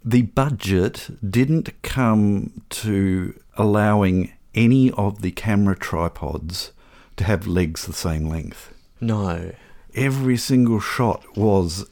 The 0.06 0.24
budget 0.24 1.10
didn't 1.28 1.70
come 1.82 2.52
to 2.70 3.34
allowing 3.58 4.34
any 4.54 4.92
of 4.92 5.22
the 5.22 5.32
camera 5.32 5.76
tripods 5.76 6.72
to 7.18 7.24
have 7.24 7.48
legs 7.48 7.86
the 7.86 7.94
same 7.94 8.28
length. 8.28 8.74
No. 9.02 9.52
every 9.96 10.36
single 10.38 10.80
shot 10.80 11.24
was 11.38 11.86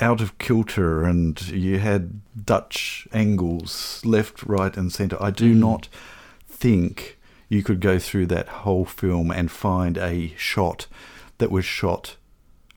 out 0.00 0.20
of 0.20 0.38
kilter 0.38 1.04
and 1.04 1.40
you 1.48 1.78
had 1.78 2.20
Dutch 2.44 3.06
angles 3.12 4.00
left, 4.04 4.42
right, 4.44 4.76
and 4.76 4.92
centre. 4.92 5.16
I 5.20 5.30
do 5.30 5.54
Mm. 5.54 5.58
not 5.58 5.88
think 6.48 7.18
you 7.48 7.62
could 7.62 7.80
go 7.80 7.98
through 7.98 8.26
that 8.26 8.48
whole 8.48 8.84
film 8.84 9.30
and 9.30 9.50
find 9.50 9.96
a 9.98 10.32
shot 10.36 10.86
that 11.38 11.50
was 11.50 11.64
shot 11.64 12.16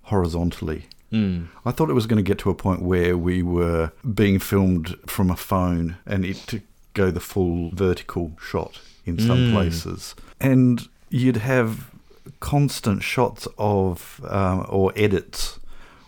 horizontally. 0.04 0.86
Mm. 1.12 1.48
I 1.66 1.72
thought 1.72 1.90
it 1.90 1.94
was 1.94 2.08
going 2.08 2.24
to 2.24 2.28
get 2.28 2.38
to 2.40 2.50
a 2.50 2.56
point 2.56 2.82
where 2.82 3.18
we 3.18 3.44
were 3.44 3.92
being 4.14 4.40
filmed 4.40 4.96
from 5.06 5.30
a 5.30 5.36
phone 5.36 5.98
and 6.06 6.24
it 6.26 6.38
to 6.48 6.62
go 6.94 7.12
the 7.12 7.20
full 7.20 7.70
vertical 7.74 8.32
shot 8.42 8.80
in 9.06 9.20
some 9.20 9.38
Mm. 9.50 9.52
places. 9.54 10.16
And 10.40 10.88
you'd 11.10 11.38
have 11.38 11.92
constant 12.40 13.04
shots 13.04 13.48
of, 13.58 14.22
um, 14.30 14.66
or 14.70 14.94
edits 14.96 15.60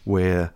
where 0.05 0.51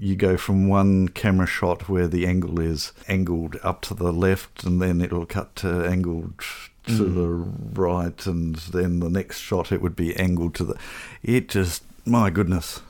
you 0.00 0.14
go 0.16 0.36
from 0.36 0.68
one 0.68 1.08
camera 1.08 1.46
shot 1.46 1.88
where 1.88 2.06
the 2.06 2.26
angle 2.26 2.60
is 2.60 2.92
angled 3.08 3.56
up 3.62 3.80
to 3.82 3.94
the 3.94 4.12
left 4.12 4.64
and 4.64 4.80
then 4.80 5.00
it'll 5.00 5.26
cut 5.26 5.54
to 5.56 5.84
angled 5.86 6.38
to 6.38 6.92
Mm. 7.04 7.14
the 7.14 7.80
right 7.80 8.26
and 8.26 8.54
then 8.72 9.00
the 9.00 9.10
next 9.10 9.40
shot 9.40 9.70
it 9.72 9.82
would 9.82 9.94
be 9.96 10.16
angled 10.16 10.54
to 10.54 10.64
the 10.64 10.74
it 11.22 11.48
just 11.50 11.82
my 12.06 12.30
goodness 12.30 12.80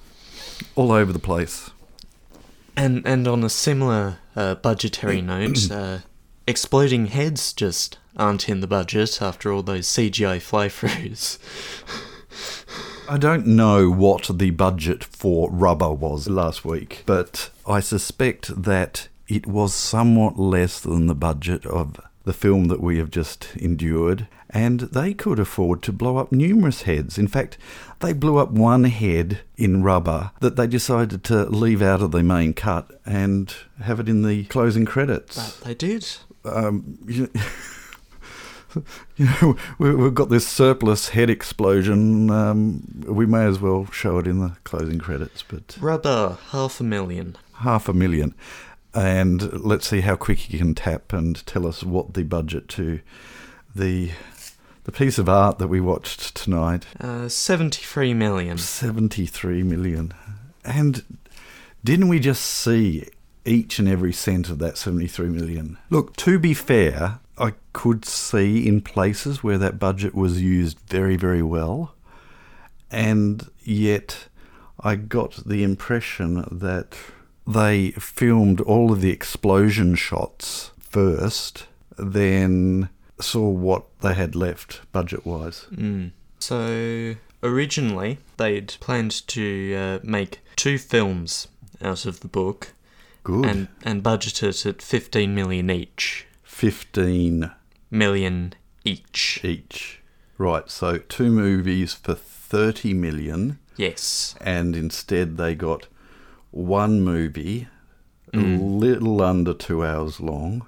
all 0.77 0.93
over 0.93 1.13
the 1.13 1.19
place 1.19 1.71
And 2.77 3.05
and 3.05 3.27
on 3.27 3.43
a 3.43 3.49
similar 3.51 4.19
uh, 4.37 4.55
budgetary 4.57 5.21
note, 5.35 5.69
uh, 5.71 5.99
exploding 6.47 7.07
heads 7.07 7.53
just 7.53 7.99
aren't 8.17 8.49
in 8.49 8.61
the 8.61 8.69
budget 8.69 9.21
after 9.21 9.53
all 9.53 9.63
those 9.65 9.89
CGI 9.89 10.41
fly-throughs. 10.41 11.39
I 13.09 13.17
don't 13.17 13.47
know 13.47 13.91
what 13.91 14.29
the 14.39 14.51
budget 14.51 15.03
for 15.03 15.51
rubber 15.51 15.91
was 15.91 16.29
last 16.29 16.63
week, 16.65 17.05
but 17.07 17.49
I 17.67 17.81
suspect 17.81 18.63
that 18.65 19.09
it 19.27 19.47
was 19.47 19.73
somewhat 19.73 20.39
less 20.39 20.79
than 20.81 21.07
the 21.07 21.15
budget 21.15 21.65
of 21.65 21.99
the 22.25 22.35
film 22.35 22.67
that 22.67 22.83
we 22.83 22.99
have 22.99 23.11
just 23.11 23.49
endured, 23.57 24.29
and 24.51 24.81
they 24.81 25.15
could 25.15 25.39
afford 25.39 25.83
to 25.85 25.93
blow 25.93 26.19
up 26.19 26.33
numerous 26.33 26.83
heads. 26.83 27.17
In 27.17 27.29
fact, 27.29 27.57
they 28.01 28.13
blew 28.13 28.37
up 28.37 28.51
one 28.51 28.85
head 28.85 29.41
in 29.57 29.83
rubber 29.83 30.33
that 30.41 30.57
they 30.57 30.67
decided 30.67 31.25
to 31.25 31.45
leave 31.45 31.81
out 31.81 32.03
of 32.03 32.11
the 32.11 32.23
main 32.23 32.53
cut 32.53 33.01
and 33.07 33.55
have 33.83 34.01
it 34.01 34.09
in 34.11 34.23
the 34.23 34.45
closing 34.45 34.85
credits. 34.85 35.57
But 35.59 35.65
they 35.67 35.75
did. 35.75 36.07
um, 36.45 36.99
you, 37.07 37.31
you 39.17 39.27
know, 39.27 39.57
we, 39.79 39.95
we've 39.95 40.15
got 40.15 40.29
this 40.29 40.47
surplus 40.47 41.11
head 41.11 41.31
explosion. 41.31 42.31
Um, 42.31 43.05
we 43.07 43.27
may 43.27 43.45
as 43.45 43.61
well 43.61 43.87
show 43.87 44.19
it 44.19 44.27
in 44.27 44.41
the 44.41 44.57
closing 44.65 44.99
credits, 44.99 45.43
but 45.43 45.77
Rubber, 45.81 46.39
half 46.51 46.81
a 46.81 46.85
million. 46.85 47.37
half 47.55 47.89
a 47.89 47.93
million. 47.93 48.35
And 48.95 49.53
let's 49.65 49.87
see 49.89 50.01
how 50.01 50.17
quick 50.17 50.53
you 50.53 50.59
can 50.59 50.75
tap 50.75 51.13
and 51.13 51.45
tell 51.47 51.67
us 51.67 51.83
what 51.85 52.15
the 52.15 52.25
budget 52.25 52.69
to 52.71 53.01
the 53.75 54.11
the 54.85 54.93
piece 54.93 55.19
of 55.19 55.29
art 55.29 55.59
that 55.59 55.69
we 55.69 55.81
watched 55.81 56.35
tonight. 56.35 56.87
Uh, 56.99 57.29
73 57.29 58.15
million. 58.15 58.57
73 58.57 59.63
million. 59.63 60.15
And 60.65 61.05
didn't 61.85 62.09
we 62.09 62.19
just 62.19 62.43
see 62.43 63.07
each 63.45 63.79
and 63.79 63.87
every 63.87 64.15
cent 64.15 64.49
of 64.49 64.59
that 64.61 64.79
73 64.79 65.29
million? 65.29 65.77
Look, 65.91 66.17
to 66.17 66.39
be 66.39 66.55
fair, 66.55 67.21
I 67.39 67.55
could 67.73 68.05
see 68.05 68.67
in 68.67 68.81
places 68.81 69.43
where 69.43 69.59
that 69.59 69.79
budget 69.79 70.15
was 70.15 70.41
used 70.41 70.79
very, 70.89 71.17
very 71.17 71.43
well. 71.43 71.95
And 72.91 73.51
yet 73.63 74.29
I 74.81 74.97
got 74.97 75.47
the 75.47 75.63
impression 75.63 76.47
that 76.51 76.97
they 77.47 77.93
filmed 77.93 78.61
all 78.61 78.93
of 78.93 79.01
the 79.01 79.11
explosion 79.11 79.95
shots 79.95 80.71
first, 80.79 81.67
then 81.97 82.89
saw 83.21 83.49
what 83.49 83.85
they 84.01 84.15
had 84.15 84.35
left 84.35 84.81
budget 84.93 85.27
wise. 85.27 85.67
Mm. 85.73 86.13
So, 86.39 87.17
originally, 87.43 88.19
they'd 88.37 88.69
planned 88.81 89.27
to 89.29 89.75
uh, 89.75 89.99
make 90.03 90.41
two 90.57 90.79
films 90.79 91.49
out 91.83 92.07
of 92.07 92.21
the 92.21 92.29
book 92.29 92.75
Good. 93.25 93.45
and, 93.45 93.69
and 93.83 94.03
budgeted 94.03 94.67
at 94.67 94.83
15 94.83 95.35
million 95.35 95.71
each. 95.71 96.28
15 96.63 97.53
Million 97.89 98.53
each. 98.85 99.41
each. 99.45 100.01
Right, 100.39 100.69
so 100.69 100.99
two 100.99 101.31
movies 101.31 101.95
for 101.95 102.15
30 102.17 102.95
million, 102.95 103.61
Yes. 103.77 104.35
and 104.41 104.75
instead 104.75 105.37
they 105.37 105.55
got 105.55 105.87
one 106.51 107.01
movie, 107.01 107.69
a 108.35 108.39
Mm. 108.39 108.81
little 108.81 109.23
under 109.23 109.55
two 109.55 109.85
hours 109.87 110.19
long, 110.19 110.67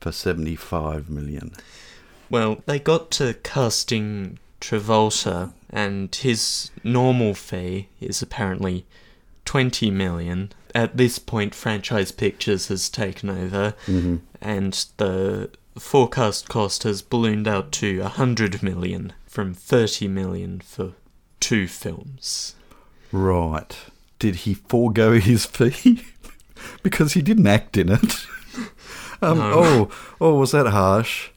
for 0.00 0.12
75 0.12 1.10
million. 1.10 1.50
Well, 2.30 2.62
they 2.66 2.78
got 2.78 3.10
to 3.18 3.34
casting 3.42 4.38
Travolta, 4.60 5.52
and 5.68 6.14
his 6.14 6.70
normal 6.84 7.34
fee 7.34 7.88
is 8.00 8.22
apparently 8.22 8.86
20 9.48 9.90
million. 9.90 10.52
At 10.74 10.98
this 10.98 11.18
point, 11.18 11.54
Franchise 11.54 12.12
Pictures 12.12 12.68
has 12.68 12.90
taken 12.90 13.30
over, 13.30 13.74
Mm-hmm. 13.86 14.16
and 14.42 14.72
the 14.98 15.50
forecast 15.78 16.50
cost 16.50 16.82
has 16.82 17.00
ballooned 17.00 17.48
out 17.48 17.72
to 17.72 18.02
100 18.02 18.62
million 18.62 19.14
from 19.26 19.54
30 19.54 20.06
million 20.08 20.60
for 20.60 20.92
two 21.40 21.66
films. 21.66 22.56
Right. 23.10 23.74
did 24.18 24.34
he 24.44 24.52
forego 24.52 25.12
his 25.18 25.46
fee 25.46 26.04
because 26.82 27.14
he 27.14 27.22
didn't 27.22 27.46
act 27.46 27.78
in 27.78 27.88
it? 27.88 28.26
um, 29.22 29.38
No. 29.38 29.52
Oh, 29.54 29.90
oh, 30.20 30.34
was 30.38 30.52
that 30.52 30.66
harsh? 30.66 31.30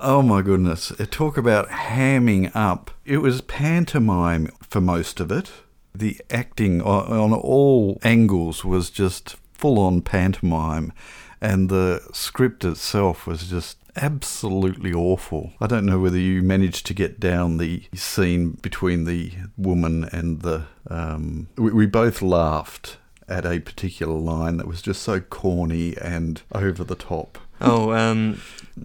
Oh 0.00 0.20
my 0.22 0.42
goodness! 0.42 0.92
Uh, 0.92 1.06
Talk 1.10 1.38
about 1.38 1.68
hamming 1.70 2.54
up. 2.54 2.90
It 3.06 3.18
was 3.18 3.40
pantomime 3.40 4.48
for 4.68 4.80
most 4.82 5.18
of 5.18 5.32
it. 5.32 5.50
The 5.98 6.20
acting 6.30 6.80
on, 6.80 7.32
all 7.32 7.98
angles 8.04 8.64
was 8.64 8.88
just 8.88 9.34
full 9.52 9.80
on 9.80 10.00
pantomime, 10.00 10.92
and 11.40 11.68
the 11.68 12.06
script 12.12 12.64
itself 12.64 13.26
was 13.26 13.48
just 13.50 13.78
absolutely 13.96 14.92
awful. 14.92 15.54
I 15.60 15.66
don't 15.66 15.84
know 15.84 15.98
whether 15.98 16.18
you 16.18 16.40
managed 16.40 16.86
to 16.86 16.94
get 16.94 17.18
down 17.18 17.56
the 17.56 17.82
scene 17.94 18.52
between 18.62 19.06
the 19.06 19.32
woman 19.56 20.04
and 20.12 20.42
the. 20.42 20.66
Um, 20.88 21.48
we, 21.56 21.72
we 21.72 21.86
both 21.86 22.22
laughed 22.22 22.98
at 23.28 23.44
a 23.44 23.58
particular 23.58 24.14
line 24.14 24.56
that 24.58 24.68
was 24.68 24.80
just 24.80 25.02
so 25.02 25.20
corny 25.20 25.96
and 25.98 26.42
over 26.52 26.84
the 26.84 26.94
top. 26.94 27.38
Oh, 27.60 27.92
um, 27.92 28.40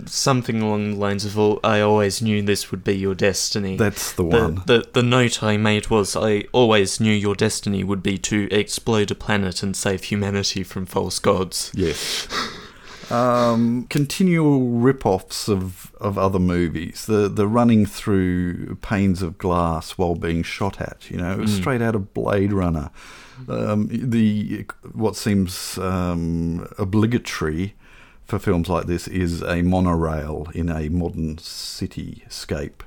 something 0.06 0.62
along 0.62 0.92
the 0.92 0.98
lines 0.98 1.26
of, 1.26 1.38
"Oh, 1.38 1.60
I 1.64 1.80
always 1.82 2.22
knew 2.22 2.42
this 2.42 2.72
would 2.72 2.84
be 2.84 2.96
your 2.98 3.14
destiny." 3.16 3.78
That's 3.78 4.12
the 4.14 4.24
the, 4.24 4.30
one. 4.38 4.64
the 4.66 4.88
the 4.94 5.04
note 5.04 5.44
I 5.44 5.58
made 5.58 5.90
was, 5.90 6.16
"I 6.16 6.46
always 6.52 7.00
knew 7.00 7.14
your 7.14 7.36
destiny 7.36 7.84
would 7.84 8.02
be 8.02 8.18
to 8.20 8.48
explode 8.52 9.12
a 9.12 9.16
planet 9.16 9.62
and 9.64 9.76
save 9.76 10.06
humanity 10.06 10.64
from 10.64 10.86
false 10.86 11.20
gods." 11.20 11.72
Yes. 11.76 12.28
Um, 13.10 13.86
continual 13.90 14.70
rip-offs 14.70 15.48
of, 15.50 15.92
of 16.00 16.18
other 16.18 16.40
movies. 16.40 17.06
The 17.06 17.28
the 17.28 17.48
running 17.48 17.86
through 17.86 18.76
panes 18.78 19.22
of 19.22 19.38
glass 19.38 19.92
while 19.98 20.16
being 20.16 20.42
shot 20.42 20.82
at. 20.82 21.12
You 21.12 21.18
know, 21.18 21.36
Mm. 21.38 21.50
straight 21.50 21.82
out 21.82 21.96
of 21.96 22.14
Blade 22.14 22.54
Runner. 22.54 22.90
Um, 23.48 23.90
the 23.92 24.66
what 24.94 25.16
seems 25.16 25.78
um, 25.80 26.66
obligatory 26.80 27.76
for 28.26 28.40
films 28.40 28.70
like 28.70 28.86
this 28.88 29.08
is 29.08 29.42
a 29.42 29.62
monorail 29.62 30.48
in 30.54 30.70
a 30.70 30.90
modern 30.90 31.36
cityscape 31.38 32.82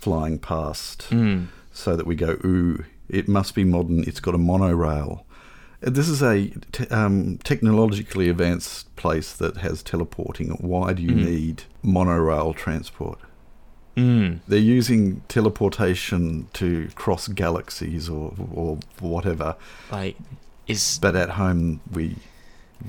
flying 0.00 0.38
past 0.38 1.06
Mm. 1.10 1.46
so 1.72 1.96
that 1.96 2.06
we 2.06 2.14
go, 2.14 2.38
ooh, 2.44 2.84
it 3.08 3.28
must 3.28 3.54
be 3.54 3.64
modern. 3.64 4.04
It's 4.04 4.20
got 4.20 4.34
a 4.34 4.38
monorail. 4.38 5.24
This 5.80 6.08
is 6.08 6.22
a 6.22 6.48
te- 6.72 6.86
um, 6.88 7.38
technologically 7.44 8.28
advanced 8.28 8.94
place 8.96 9.32
that 9.34 9.58
has 9.58 9.82
teleporting. 9.82 10.50
Why 10.60 10.92
do 10.92 11.02
you 11.02 11.10
Mhm. 11.10 11.24
need 11.24 11.62
monorail 11.82 12.52
transport? 12.54 13.18
Mm. 13.96 14.40
They're 14.48 14.58
using 14.58 15.22
teleportation 15.28 16.46
to 16.54 16.88
cross 16.94 17.28
galaxies 17.28 18.08
or 18.08 18.32
or 18.54 18.78
whatever, 19.00 19.56
Like, 19.90 20.16
is 20.66 20.98
but 21.02 21.14
at 21.16 21.30
home 21.30 21.80
we 21.92 22.16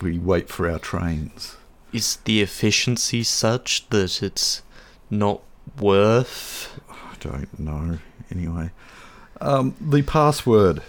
we 0.02 0.18
wait 0.18 0.50
for 0.50 0.70
our 0.70 0.80
trains. 0.80 1.58
Is 1.94 2.18
the 2.26 2.42
efficiency 2.42 3.24
such 3.24 3.88
that 3.90 4.22
it's 4.24 4.62
not 5.10 5.42
worth? 5.80 6.80
I 6.90 7.16
don't 7.20 7.60
know. 7.60 8.00
Anyway, 8.32 8.72
um, 9.42 9.76
the 9.80 10.02
password 10.02 10.82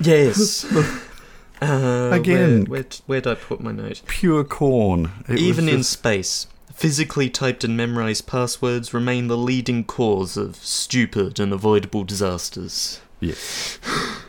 Yes. 0.00 0.64
uh, 1.62 2.10
Again. 2.12 2.64
where, 2.64 2.82
where, 2.82 2.84
where'd 3.06 3.26
I 3.26 3.34
put 3.34 3.60
my 3.60 3.72
note? 3.72 4.02
pure 4.06 4.44
corn. 4.44 5.10
It 5.28 5.38
Even 5.38 5.68
in 5.68 5.78
just- 5.78 5.92
space, 5.92 6.46
physically 6.74 7.30
typed 7.30 7.62
and 7.64 7.76
memorized 7.76 8.26
passwords 8.26 8.92
remain 8.92 9.28
the 9.28 9.36
leading 9.36 9.84
cause 9.84 10.36
of 10.36 10.56
stupid 10.56 11.38
and 11.38 11.52
avoidable 11.52 12.04
disasters. 12.04 13.00
Yes. 13.20 13.78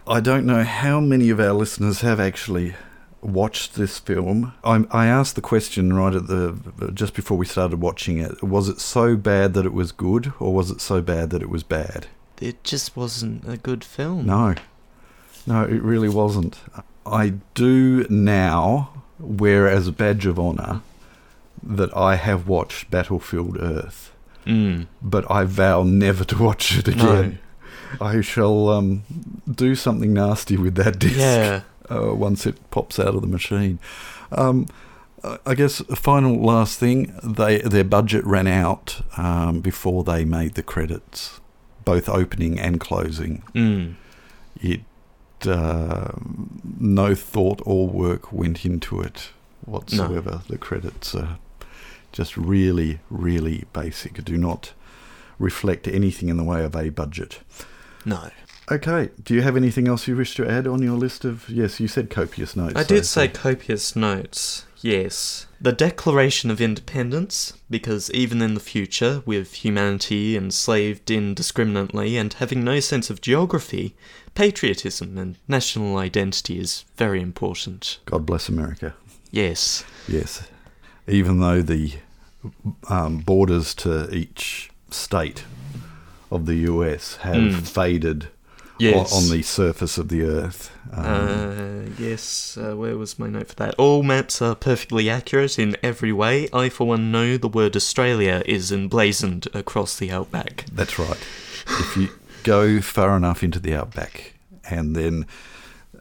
I 0.07 0.19
don't 0.19 0.45
know 0.45 0.63
how 0.63 0.99
many 0.99 1.29
of 1.31 1.39
our 1.39 1.53
listeners 1.53 2.01
have 2.01 2.19
actually 2.19 2.75
watched 3.25 3.75
this 3.75 3.99
film. 3.99 4.53
I, 4.63 4.85
I 4.91 5.07
asked 5.07 5.35
the 5.35 5.41
question 5.41 5.93
right 5.93 6.13
at 6.13 6.27
the 6.27 6.91
just 6.93 7.13
before 7.13 7.37
we 7.37 7.45
started 7.45 7.81
watching 7.81 8.17
it. 8.19 8.43
Was 8.43 8.69
it 8.69 8.79
so 8.79 9.15
bad 9.15 9.53
that 9.53 9.65
it 9.65 9.73
was 9.73 9.91
good, 9.91 10.31
or 10.39 10.53
was 10.53 10.71
it 10.71 10.81
so 10.81 11.01
bad 11.01 11.29
that 11.31 11.41
it 11.41 11.49
was 11.49 11.63
bad? 11.63 12.07
It 12.41 12.63
just 12.63 12.95
wasn't 12.95 13.47
a 13.47 13.57
good 13.57 13.83
film. 13.83 14.25
No, 14.25 14.55
no, 15.47 15.63
it 15.63 15.81
really 15.81 16.09
wasn't. 16.09 16.59
I 17.05 17.33
do 17.53 18.05
now 18.09 18.89
wear 19.19 19.67
as 19.67 19.87
a 19.87 19.91
badge 19.91 20.25
of 20.25 20.39
honour 20.39 20.81
that 21.63 21.95
I 21.95 22.15
have 22.15 22.47
watched 22.47 22.91
Battlefield 22.91 23.57
Earth, 23.59 24.11
Mm. 24.45 24.85
but 25.01 25.29
I 25.31 25.45
vow 25.45 25.83
never 25.83 26.23
to 26.25 26.37
watch 26.43 26.77
it 26.77 26.87
again. 26.87 27.39
I 28.01 28.21
shall 28.21 28.69
um, 28.69 29.03
do 29.49 29.73
something 29.75 30.13
nasty 30.13 30.57
with 30.57 30.75
that 30.75 30.99
disc 30.99 31.15
Yeah. 31.17 31.61
Uh, 31.89 32.13
once 32.15 32.45
it 32.45 32.57
pops 32.71 32.99
out 32.99 33.15
of 33.15 33.21
the 33.21 33.27
machine. 33.27 33.79
Um, 34.31 34.67
I- 35.45 35.55
guess 35.55 35.79
a 35.81 35.95
final 35.95 36.35
last 36.41 36.79
thing, 36.79 37.13
they 37.23 37.57
their 37.59 37.83
budget 37.83 38.23
ran 38.25 38.47
out 38.47 39.01
um, 39.17 39.61
before 39.61 40.03
they 40.03 40.23
made 40.25 40.53
the 40.53 40.63
credits, 40.63 41.39
both 41.83 42.07
opening 42.09 42.59
and 42.59 42.79
closing. 42.79 43.41
Mm. 43.53 43.95
It 44.61 44.81
uh, 45.47 46.11
no 46.79 47.15
thought 47.15 47.61
or 47.65 47.87
work 47.87 48.31
went 48.31 48.65
into 48.65 49.01
it 49.01 49.29
whatsoever. 49.65 50.41
The 50.47 50.57
credits 50.57 51.13
are 51.15 51.37
just 52.11 52.37
really, 52.37 52.99
really 53.09 53.65
basic. 53.73 54.23
Do 54.23 54.37
not 54.37 54.73
reflect 55.39 55.87
anything 55.87 56.29
in 56.29 56.37
the 56.37 56.43
way 56.43 56.63
of 56.63 56.75
a 56.75 56.89
budget. 56.89 57.39
No. 58.05 58.29
Okay. 58.71 59.09
Do 59.23 59.33
you 59.35 59.41
have 59.43 59.55
anything 59.55 59.87
else 59.87 60.07
you 60.07 60.15
wish 60.15 60.33
to 60.35 60.49
add 60.49 60.65
on 60.67 60.81
your 60.81 60.97
list 60.97 61.23
of? 61.25 61.47
Yes, 61.49 61.79
you 61.79 61.87
said 61.87 62.09
copious 62.09 62.55
notes. 62.55 62.73
I 62.75 62.83
did 62.83 63.05
so- 63.05 63.21
say 63.21 63.27
copious 63.27 63.95
notes, 63.95 64.65
yes. 64.81 65.45
The 65.61 65.71
Declaration 65.71 66.49
of 66.51 66.59
Independence, 66.59 67.53
because 67.69 68.09
even 68.11 68.41
in 68.41 68.53
the 68.55 68.59
future, 68.59 69.21
with 69.25 69.53
humanity 69.65 70.35
enslaved 70.35 71.11
indiscriminately 71.11 72.17
and 72.17 72.33
having 72.33 72.63
no 72.63 72.79
sense 72.79 73.09
of 73.09 73.21
geography, 73.21 73.95
patriotism 74.33 75.17
and 75.17 75.37
national 75.47 75.97
identity 75.97 76.59
is 76.59 76.85
very 76.97 77.21
important. 77.21 77.99
God 78.05 78.25
bless 78.25 78.49
America. 78.49 78.95
Yes. 79.31 79.83
Yes. 80.07 80.47
Even 81.07 81.39
though 81.39 81.61
the 81.61 81.93
um, 82.89 83.19
borders 83.19 83.73
to 83.75 84.13
each 84.13 84.69
state 84.89 85.43
of 86.31 86.45
the 86.47 86.55
US 86.71 87.17
have 87.17 87.35
Mm. 87.35 87.67
faded 87.67 88.27
Yes. 88.77 89.13
on 89.13 89.29
the 89.35 89.41
surface 89.41 89.97
of 89.97 90.09
the 90.09 90.23
earth. 90.23 90.71
Um, 90.91 91.05
Uh, 91.05 91.89
yes, 91.97 92.57
uh, 92.57 92.75
where 92.75 92.97
was 92.97 93.17
my 93.17 93.27
note 93.29 93.47
for 93.49 93.55
that? 93.55 93.75
All 93.75 94.03
maps 94.03 94.41
are 94.41 94.55
perfectly 94.55 95.09
accurate 95.09 95.57
in 95.57 95.77
every 95.81 96.11
way. 96.11 96.49
I, 96.53 96.69
for 96.69 96.87
one, 96.87 97.11
know 97.11 97.37
the 97.37 97.47
word 97.47 97.75
Australia 97.75 98.43
is 98.45 98.71
emblazoned 98.71 99.47
across 99.53 99.95
the 99.97 100.11
outback. 100.11 100.65
That's 100.71 100.99
right. 100.99 101.17
if 101.67 101.97
you 101.97 102.09
go 102.43 102.81
far 102.81 103.15
enough 103.17 103.43
into 103.43 103.59
the 103.59 103.73
outback 103.73 104.33
and 104.69 104.95
then 104.95 105.25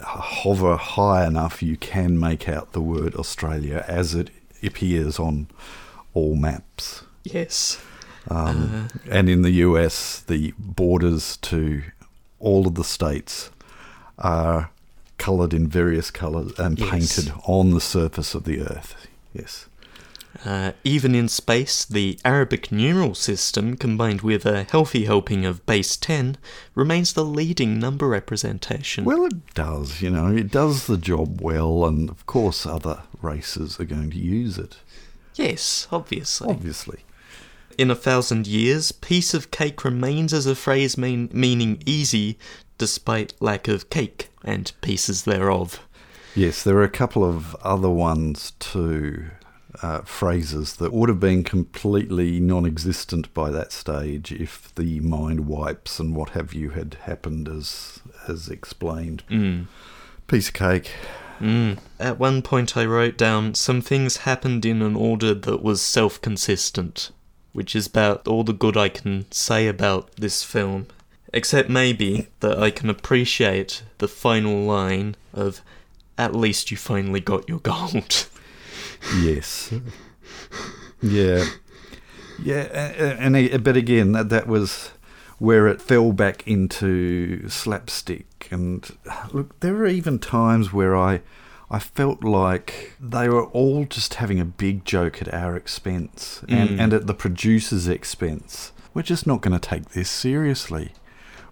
hover 0.02 0.76
high 0.76 1.26
enough, 1.26 1.62
you 1.62 1.76
can 1.76 2.18
make 2.18 2.48
out 2.48 2.72
the 2.72 2.80
word 2.80 3.14
Australia 3.14 3.84
as 3.88 4.14
it 4.14 4.30
appears 4.62 5.18
on 5.18 5.46
all 6.12 6.34
maps. 6.34 7.04
Yes. 7.22 7.78
Um, 8.28 8.88
Uh, 8.94 8.98
and 9.10 9.28
in 9.28 9.42
the 9.42 9.50
US, 9.68 10.20
the 10.26 10.52
borders 10.58 11.36
to 11.42 11.82
all 12.38 12.66
of 12.66 12.74
the 12.74 12.84
states 12.84 13.50
are 14.18 14.70
coloured 15.18 15.54
in 15.54 15.66
various 15.68 16.10
colours 16.10 16.52
and 16.58 16.78
Yes. 16.78 16.90
painted 16.90 17.32
on 17.46 17.70
the 17.70 17.80
surface 17.80 18.34
of 18.34 18.44
the 18.44 18.60
earth. 18.60 18.94
Yes. 19.32 19.66
Uh, 20.44 20.72
even 20.82 21.14
in 21.14 21.28
space, 21.28 21.84
the 21.84 22.18
Arabic 22.24 22.72
numeral 22.72 23.14
system, 23.14 23.76
combined 23.76 24.20
with 24.22 24.44
a 24.44 24.64
healthy 24.64 25.04
helping 25.04 25.46
of 25.46 25.64
base 25.64 25.96
10, 25.96 26.36
remains 26.74 27.12
the 27.12 27.24
leading 27.24 27.78
number 27.78 28.08
representation. 28.08 29.04
Well, 29.04 29.24
it 29.26 29.54
does, 29.54 30.02
you 30.02 30.10
know, 30.10 30.26
it 30.34 30.50
does 30.50 30.86
the 30.88 30.96
job 30.98 31.40
well, 31.40 31.84
and 31.86 32.10
of 32.10 32.26
course, 32.26 32.66
other 32.66 33.02
races 33.22 33.78
are 33.78 33.84
going 33.84 34.10
to 34.10 34.18
use 34.18 34.58
it, 34.58 34.76
yes, 35.36 35.86
obviously. 35.92 36.48
obviously. 36.50 37.00
In 37.76 37.90
a 37.90 37.96
thousand 37.96 38.46
years, 38.46 38.92
piece 38.92 39.34
of 39.34 39.50
cake 39.50 39.84
remains 39.84 40.32
as 40.32 40.46
a 40.46 40.54
phrase 40.54 40.96
mean, 40.96 41.28
meaning 41.32 41.82
easy, 41.86 42.38
despite 42.78 43.34
lack 43.40 43.68
of 43.68 43.90
cake 43.90 44.28
and 44.44 44.70
pieces 44.80 45.24
thereof. 45.24 45.80
Yes, 46.34 46.62
there 46.62 46.76
are 46.76 46.84
a 46.84 46.88
couple 46.88 47.24
of 47.24 47.54
other 47.56 47.88
ones 47.88 48.52
too, 48.58 49.26
uh, 49.82 50.02
phrases 50.02 50.76
that 50.76 50.92
would 50.92 51.08
have 51.08 51.20
been 51.20 51.44
completely 51.44 52.40
non 52.40 52.66
existent 52.66 53.32
by 53.34 53.50
that 53.50 53.72
stage 53.72 54.32
if 54.32 54.74
the 54.74 55.00
mind 55.00 55.46
wipes 55.46 55.98
and 55.98 56.14
what 56.14 56.30
have 56.30 56.52
you 56.52 56.70
had 56.70 56.96
happened 57.02 57.48
as, 57.48 58.00
as 58.28 58.48
explained. 58.48 59.22
Mm. 59.30 59.66
Piece 60.26 60.48
of 60.48 60.54
cake. 60.54 60.90
Mm. 61.40 61.78
At 61.98 62.18
one 62.18 62.42
point, 62.42 62.76
I 62.76 62.84
wrote 62.84 63.16
down 63.16 63.54
some 63.54 63.80
things 63.80 64.18
happened 64.18 64.64
in 64.64 64.82
an 64.82 64.96
order 64.96 65.34
that 65.34 65.62
was 65.62 65.82
self 65.82 66.20
consistent, 66.20 67.10
which 67.54 67.74
is 67.74 67.86
about 67.86 68.28
all 68.28 68.44
the 68.44 68.52
good 68.52 68.76
I 68.76 68.90
can 68.90 69.24
say 69.30 69.66
about 69.66 70.14
this 70.16 70.42
film. 70.42 70.86
Except 71.32 71.68
maybe 71.70 72.28
that 72.40 72.58
I 72.62 72.70
can 72.70 72.88
appreciate 72.90 73.82
the 73.98 74.06
final 74.06 74.62
line 74.64 75.16
of 75.32 75.62
at 76.18 76.32
least 76.36 76.70
you 76.70 76.76
finally 76.76 77.18
got 77.20 77.48
your 77.48 77.58
gold. 77.60 78.26
Yes. 79.20 79.72
Yeah. 81.02 81.44
Yeah, 82.42 82.62
and 83.18 83.36
a- 83.36 83.56
but 83.58 83.76
again, 83.76 84.12
that 84.12 84.28
that 84.30 84.46
was 84.46 84.90
where 85.38 85.66
it 85.68 85.82
fell 85.82 86.12
back 86.12 86.46
into 86.46 87.48
slapstick. 87.48 88.48
And 88.50 88.88
look, 89.32 89.58
there 89.60 89.74
are 89.76 89.86
even 89.86 90.18
times 90.18 90.72
where 90.72 90.96
I, 90.96 91.20
I 91.70 91.78
felt 91.78 92.22
like 92.22 92.92
they 93.00 93.28
were 93.28 93.44
all 93.46 93.84
just 93.86 94.14
having 94.14 94.38
a 94.38 94.44
big 94.44 94.84
joke 94.84 95.20
at 95.22 95.32
our 95.32 95.56
expense 95.56 96.42
and, 96.48 96.70
Mm. 96.70 96.80
and 96.80 96.92
at 96.92 97.06
the 97.06 97.14
producer's 97.14 97.88
expense. 97.88 98.72
We're 98.92 99.02
just 99.02 99.26
not 99.26 99.40
going 99.40 99.58
to 99.58 99.68
take 99.68 99.90
this 99.90 100.08
seriously. 100.10 100.92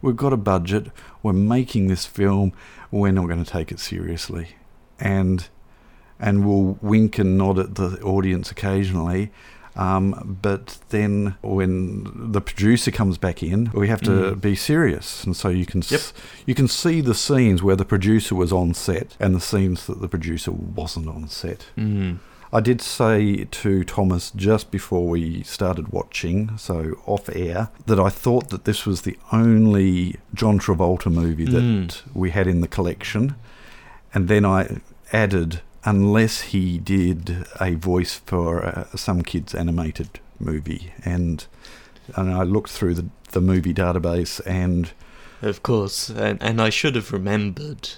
We've 0.01 0.16
got 0.16 0.33
a 0.33 0.37
budget. 0.37 0.88
We're 1.22 1.33
making 1.33 1.88
this 1.88 2.07
film. 2.07 2.53
We're 2.90 3.12
not 3.12 3.27
going 3.27 3.42
to 3.42 3.51
take 3.51 3.72
it 3.72 3.81
seriously, 3.81 4.48
and 5.01 5.48
and 6.20 6.46
we'll 6.46 6.79
wink 6.81 7.18
and 7.18 7.37
nod 7.37 7.59
at 7.59 7.75
the 7.75 8.01
audience 8.03 8.51
occasionally. 8.51 9.33
Um, 9.75 10.39
but 10.43 10.79
then 10.91 11.37
when 11.43 12.31
the 12.33 12.41
producer 12.43 12.91
comes 12.91 13.17
back 13.19 13.43
in, 13.43 13.71
we 13.75 13.89
have 13.89 14.03
to 14.03 14.11
Mm. 14.11 14.41
be 14.41 14.55
serious, 14.55 15.25
and 15.25 15.35
so 15.35 15.49
you 15.49 15.65
can 15.65 15.83
s- 15.83 16.13
you 16.47 16.55
can 16.55 16.69
see 16.69 17.01
the 17.01 17.15
scenes 17.15 17.63
where 17.63 17.77
the 17.77 17.85
producer 17.87 18.35
was 18.35 18.53
on 18.53 18.75
set 18.75 19.17
and 19.19 19.35
the 19.35 19.41
scenes 19.41 19.87
that 19.87 20.01
the 20.03 20.09
producer 20.09 20.53
wasn't 20.53 21.09
on 21.09 21.27
set. 21.29 21.67
Mm. 21.79 22.19
I 22.55 22.61
did 22.61 22.83
say 22.83 23.47
to 23.51 23.83
Thomas 23.83 24.31
just 24.37 24.71
before 24.71 25.09
we 25.09 25.43
started 25.43 25.89
watching, 25.89 26.51
so 26.59 26.99
off 27.07 27.31
air, 27.35 27.69
that 27.87 27.99
I 27.99 28.11
thought 28.11 28.51
that 28.51 28.67
this 28.67 28.85
was 28.85 29.01
the 29.03 29.17
only 29.33 30.17
John 30.35 30.59
Travolta 30.59 31.11
movie 31.11 31.47
that 31.47 31.63
Mm. 31.63 32.03
we 32.13 32.29
had 32.31 32.47
in 32.47 32.61
the 32.61 32.69
collection. 32.69 33.37
And 34.13 34.29
then 34.29 34.45
I 34.45 34.81
added, 35.15 35.63
unless 35.85 36.42
he 36.42 36.79
did 36.79 37.47
a 37.61 37.75
voice 37.75 38.14
for 38.14 38.64
uh, 38.64 38.85
some 38.97 39.23
kid's 39.23 39.55
animated 39.55 40.21
movie. 40.38 40.92
And, 41.05 41.45
and 42.16 42.31
I 42.33 42.42
looked 42.42 42.71
through 42.71 42.95
the, 42.95 43.07
the 43.31 43.40
movie 43.40 43.75
database 43.75 44.40
and 44.47 44.92
Of 45.40 45.62
course, 45.62 46.09
and, 46.09 46.42
and 46.42 46.61
I 46.61 46.71
should 46.71 46.95
have 46.95 47.12
remembered. 47.12 47.90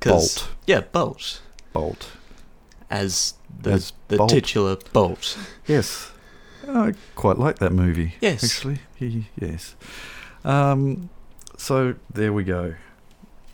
Bolt. 0.00 0.48
Yeah, 0.66 0.82
Bolt. 0.82 1.42
Bolt. 1.72 2.12
As 2.90 3.34
the, 3.62 3.72
As 3.72 3.92
the 4.08 4.16
Bolt. 4.16 4.30
titular 4.30 4.76
Bolt. 4.92 5.36
Yes, 5.66 6.12
I 6.68 6.94
quite 7.16 7.38
like 7.38 7.58
that 7.58 7.72
movie. 7.72 8.14
Yes. 8.20 8.44
actually, 8.44 8.78
he, 8.94 9.26
yes. 9.38 9.74
Um, 10.44 11.10
so 11.56 11.96
there 12.12 12.32
we 12.32 12.44
go. 12.44 12.74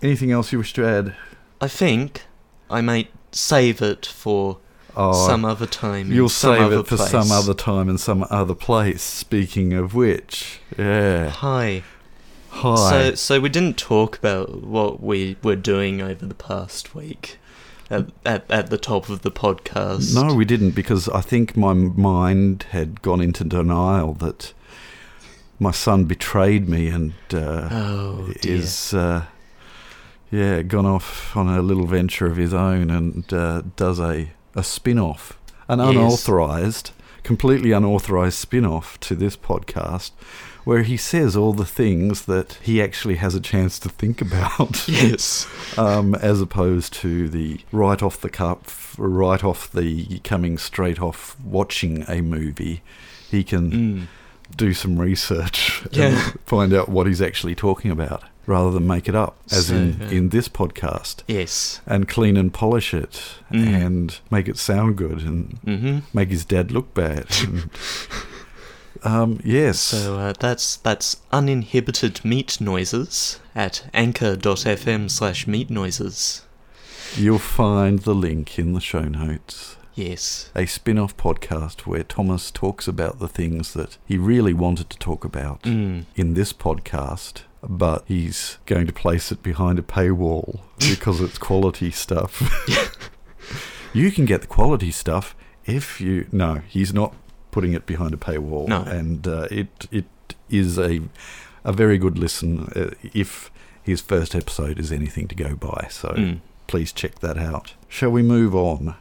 Anything 0.02 0.30
else 0.30 0.52
you 0.52 0.58
wish 0.58 0.74
to 0.74 0.86
add? 0.86 1.16
I 1.60 1.68
think 1.68 2.22
I 2.68 2.82
might 2.82 3.08
save 3.34 3.82
it 3.82 4.06
for 4.06 4.58
Oh, 4.96 5.26
some 5.26 5.44
other 5.44 5.66
time. 5.66 6.08
in 6.10 6.12
you'll 6.16 6.28
some 6.28 6.54
save 6.54 6.62
other 6.62 6.78
it 6.80 6.86
for 6.86 6.96
place. 6.96 7.10
some 7.10 7.32
other 7.32 7.52
time 7.54 7.88
and 7.88 7.98
some 7.98 8.24
other 8.30 8.54
place. 8.54 9.02
Speaking 9.02 9.72
of 9.72 9.92
which, 9.94 10.60
yeah. 10.78 11.30
Hi. 11.30 11.82
Hi. 12.50 12.90
So, 13.10 13.14
so 13.16 13.40
we 13.40 13.48
didn't 13.48 13.76
talk 13.76 14.16
about 14.16 14.62
what 14.62 15.02
we 15.02 15.36
were 15.42 15.56
doing 15.56 16.00
over 16.00 16.24
the 16.24 16.34
past 16.36 16.94
week 16.94 17.38
at, 17.90 18.06
at, 18.24 18.48
at 18.48 18.70
the 18.70 18.78
top 18.78 19.08
of 19.08 19.22
the 19.22 19.32
podcast. 19.32 20.14
no, 20.14 20.32
we 20.32 20.44
didn't 20.44 20.70
because 20.76 21.08
I 21.08 21.20
think 21.20 21.56
my 21.56 21.72
mind 21.74 22.66
had 22.70 23.02
gone 23.02 23.20
into 23.20 23.42
denial 23.42 24.14
that 24.14 24.52
my 25.58 25.72
son 25.72 26.04
betrayed 26.04 26.68
me 26.68 26.86
and 26.86 27.14
uh, 27.32 27.68
Oh 27.72 28.32
is 28.44 28.94
uh, 28.94 29.24
yeah 30.40 30.62
gone 30.62 30.86
off 30.86 31.36
on 31.36 31.46
a 31.48 31.62
little 31.62 31.86
venture 31.86 32.26
of 32.26 32.36
his 32.36 32.52
own 32.54 32.90
and 32.90 33.32
uh, 33.32 33.62
does 33.76 33.98
a 34.00 34.30
a 34.54 34.62
spin-off 34.62 35.38
an 35.68 35.78
Yes. 35.78 35.88
unauthorized 35.90 36.90
completely 37.22 37.72
unauthorized 37.72 38.36
spin-off 38.38 38.98
to 39.00 39.14
this 39.14 39.36
podcast 39.36 40.10
where 40.64 40.82
he 40.82 40.96
says 40.96 41.36
all 41.36 41.52
the 41.52 41.64
things 41.80 42.24
that 42.26 42.58
he 42.62 42.82
actually 42.82 43.16
has 43.16 43.34
a 43.34 43.40
chance 43.40 43.78
to 43.78 43.88
think 43.88 44.20
about 44.22 44.86
yes. 45.04 45.46
um, 45.78 46.14
as 46.16 46.40
opposed 46.40 46.92
to 46.94 47.28
the 47.28 47.60
right 47.72 48.02
off 48.02 48.20
the 48.20 48.30
cuff 48.30 48.94
right 48.98 49.42
off 49.44 49.70
the 49.72 50.18
coming 50.20 50.56
straight 50.58 51.00
off 51.00 51.36
watching 51.44 52.04
a 52.08 52.20
movie 52.22 52.82
he 53.30 53.42
can 53.44 53.70
Mm. 53.70 54.06
do 54.56 54.72
some 54.74 54.98
research 54.98 55.82
Yeah. 55.92 56.08
and 56.08 56.40
find 56.46 56.72
out 56.72 56.88
what 56.88 57.06
he's 57.06 57.22
actually 57.22 57.54
talking 57.54 57.90
about 57.90 58.22
rather 58.46 58.70
than 58.70 58.86
make 58.86 59.08
it 59.08 59.14
up 59.14 59.36
as 59.50 59.70
in 59.70 60.00
in 60.10 60.28
this 60.30 60.48
podcast 60.48 61.22
Yes. 61.28 61.80
and 61.86 62.08
clean 62.08 62.36
and 62.36 62.52
polish 62.52 62.92
it 62.94 63.20
Mm. 63.52 63.66
and 63.86 64.18
make 64.30 64.48
it 64.48 64.58
sound 64.58 64.96
good 64.96 65.22
and 65.22 65.58
Mm-hmm. 65.66 65.98
make 66.12 66.30
his 66.30 66.44
dad 66.44 66.70
look 66.72 66.92
bad 66.94 67.26
and, 67.42 67.70
um 69.02 69.40
yes 69.44 69.78
So 69.80 70.18
uh, 70.18 70.32
that's 70.38 70.76
that's 70.76 71.16
uninhibited 71.32 72.24
meat 72.24 72.60
noises 72.60 73.38
at 73.54 73.84
anchor.fm 73.92 75.10
slash 75.10 75.46
meat 75.46 75.70
noises. 75.70 76.42
you'll 77.16 77.38
find 77.38 78.00
the 78.00 78.14
link 78.14 78.58
in 78.58 78.72
the 78.72 78.80
show 78.80 79.02
notes 79.04 79.76
Yes. 79.96 80.50
a 80.56 80.66
spin-off 80.66 81.16
podcast 81.16 81.86
where 81.86 82.02
Thomas 82.02 82.50
talks 82.50 82.88
about 82.88 83.20
the 83.20 83.28
things 83.28 83.74
that 83.74 83.96
he 84.04 84.16
really 84.18 84.52
wanted 84.52 84.90
to 84.90 84.98
talk 84.98 85.24
about 85.24 85.62
Mm. 85.62 86.06
in 86.16 86.34
this 86.34 86.52
podcast, 86.52 87.42
but 87.68 88.04
he's 88.06 88.58
going 88.66 88.86
to 88.86 88.92
place 88.92 89.30
it 89.32 89.42
behind 89.42 89.78
a 89.78 89.82
paywall 89.82 90.60
because 90.78 91.20
it's 91.20 91.38
quality 91.38 91.90
stuff. 91.90 92.42
you 93.92 94.10
can 94.10 94.24
get 94.24 94.40
the 94.42 94.46
quality 94.46 94.90
stuff 94.90 95.34
if 95.64 96.00
you 96.00 96.26
no, 96.32 96.60
he's 96.68 96.92
not 96.92 97.14
putting 97.50 97.72
it 97.72 97.86
behind 97.86 98.12
a 98.14 98.16
paywall, 98.16 98.66
No. 98.68 98.82
and 98.82 99.26
uh, 99.26 99.46
it 99.50 99.86
it 99.90 100.06
is 100.50 100.78
a 100.78 101.00
a 101.64 101.72
very 101.72 101.96
good 101.98 102.18
listen 102.18 102.68
uh, 102.76 102.90
if 103.14 103.50
his 103.82 104.00
first 104.00 104.34
episode 104.34 104.78
is 104.78 104.90
anything 104.92 105.28
to 105.28 105.34
go 105.34 105.54
by. 105.54 105.86
So 105.90 106.08
Mm. 106.10 106.40
please 106.66 106.92
check 106.92 107.20
that 107.20 107.38
out. 107.38 107.74
Shall 107.88 108.10
we 108.10 108.22
move 108.22 108.54
on? 108.54 108.94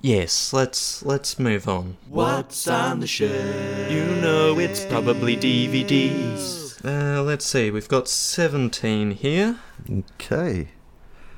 Yes, 0.00 0.52
let's 0.52 1.04
let's 1.04 1.38
move 1.38 1.68
on. 1.68 1.96
What's 2.08 2.66
on 2.68 3.00
the 3.00 3.06
shelf? 3.06 3.90
You 3.90 4.04
know 4.20 4.58
it's 4.58 4.84
probably 4.86 5.36
DVDs. 5.36 6.61
Uh, 6.84 7.22
let's 7.22 7.44
see, 7.44 7.70
we've 7.70 7.88
got 7.88 8.08
17 8.08 9.12
here. 9.12 9.60
Okay. 9.90 10.68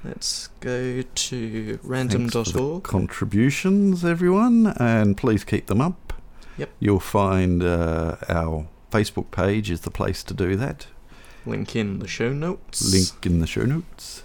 Let's 0.02 0.48
go 0.60 1.02
to 1.02 1.66
Thanks 1.66 1.82
for 1.82 1.88
the 1.88 1.88
random.org. 1.88 2.82
contributions, 2.82 4.04
everyone, 4.04 4.68
and 4.78 5.16
please 5.16 5.44
keep 5.44 5.66
them 5.66 5.80
up. 5.80 6.12
Yep. 6.56 6.70
You'll 6.78 7.00
find 7.00 7.62
uh, 7.62 8.16
our 8.28 8.68
Facebook 8.90 9.30
page 9.30 9.70
is 9.70 9.80
the 9.80 9.90
place 9.90 10.22
to 10.24 10.34
do 10.34 10.56
that. 10.56 10.86
Link 11.46 11.74
in 11.74 11.98
the 11.98 12.08
show 12.08 12.32
notes. 12.32 12.92
Link 12.92 13.26
in 13.26 13.40
the 13.40 13.46
show 13.46 13.64
notes. 13.64 14.22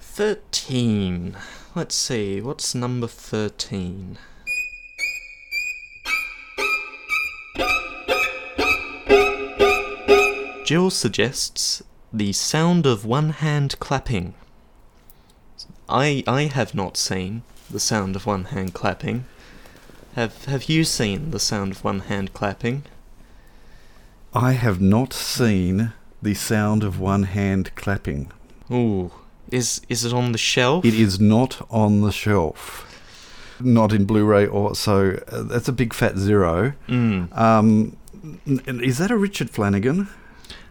13. 0.00 1.36
Let's 1.74 1.94
see, 1.94 2.40
what's 2.40 2.74
number 2.74 3.06
13? 3.06 4.18
Jill 10.70 10.90
suggests 10.90 11.82
the 12.12 12.32
sound 12.32 12.86
of 12.86 13.04
one 13.04 13.30
hand 13.30 13.76
clapping. 13.80 14.34
I 15.88 16.22
I 16.28 16.42
have 16.42 16.76
not 16.76 16.96
seen 16.96 17.42
the 17.68 17.80
sound 17.80 18.14
of 18.14 18.24
one 18.24 18.44
hand 18.44 18.72
clapping. 18.72 19.24
Have 20.14 20.44
have 20.44 20.68
you 20.68 20.84
seen 20.84 21.32
the 21.32 21.40
sound 21.40 21.72
of 21.72 21.82
one 21.82 21.98
hand 22.10 22.32
clapping? 22.34 22.84
I 24.32 24.52
have 24.52 24.80
not 24.80 25.12
seen 25.12 25.92
the 26.22 26.34
sound 26.34 26.84
of 26.84 27.00
one 27.00 27.24
hand 27.24 27.74
clapping. 27.74 28.30
Ooh, 28.70 29.10
is 29.50 29.80
is 29.88 30.04
it 30.04 30.12
on 30.12 30.30
the 30.30 30.38
shelf? 30.38 30.84
It 30.84 30.94
is 30.94 31.18
not 31.18 31.66
on 31.68 32.00
the 32.02 32.12
shelf. 32.12 32.86
Not 33.58 33.92
in 33.92 34.04
Blu-ray 34.04 34.46
or 34.46 34.76
so. 34.76 35.18
Uh, 35.32 35.42
that's 35.42 35.66
a 35.66 35.72
big 35.72 35.92
fat 35.92 36.16
zero. 36.16 36.74
Mm, 36.86 37.36
Um, 37.36 37.96
is 38.86 38.98
that 38.98 39.10
a 39.10 39.16
Richard 39.16 39.50
Flanagan? 39.50 40.06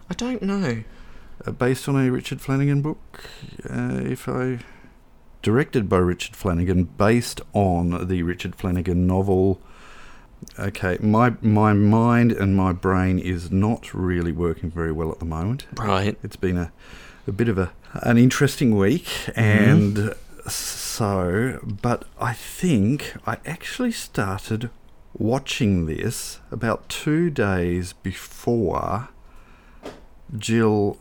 I 0.10 0.14
don't 0.16 0.42
know. 0.42 0.84
uh, 1.46 1.52
based 1.52 1.88
on 1.88 1.96
a 1.96 2.10
Richard 2.12 2.42
Flanagan 2.42 2.82
book. 2.82 3.24
Uh, 3.70 4.00
if 4.04 4.28
I 4.28 4.60
directed 5.42 5.88
by 5.88 5.98
Richard 5.98 6.36
Flanagan, 6.36 6.84
based 6.86 7.42
on 7.54 8.08
the 8.08 8.24
Richard 8.24 8.56
Flanagan 8.56 9.08
novel. 9.08 9.62
Okay, 10.58 10.98
my 11.02 11.34
my 11.42 11.74
mind 11.74 12.32
and 12.32 12.56
my 12.56 12.72
brain 12.72 13.20
is 13.20 13.52
not 13.52 13.94
really 13.94 14.32
working 14.32 14.72
very 14.72 14.92
well 14.92 15.12
at 15.12 15.20
the 15.20 15.26
moment. 15.26 15.68
Right. 15.78 16.18
It's 16.24 16.38
been 16.38 16.58
a 16.58 16.72
a 17.28 17.32
bit 17.34 17.50
of 17.50 17.58
a 17.58 17.72
an 18.04 18.18
interesting 18.18 18.78
week, 18.78 19.08
and 19.36 20.14
so, 20.48 21.60
but 21.82 22.06
I 22.20 22.34
think 22.34 23.14
I 23.28 23.38
actually 23.46 23.92
started 23.92 24.70
watching 25.14 25.86
this 25.88 26.40
about 26.52 26.88
two 26.88 27.30
days 27.30 27.92
before 27.94 29.10
Jill 30.38 30.98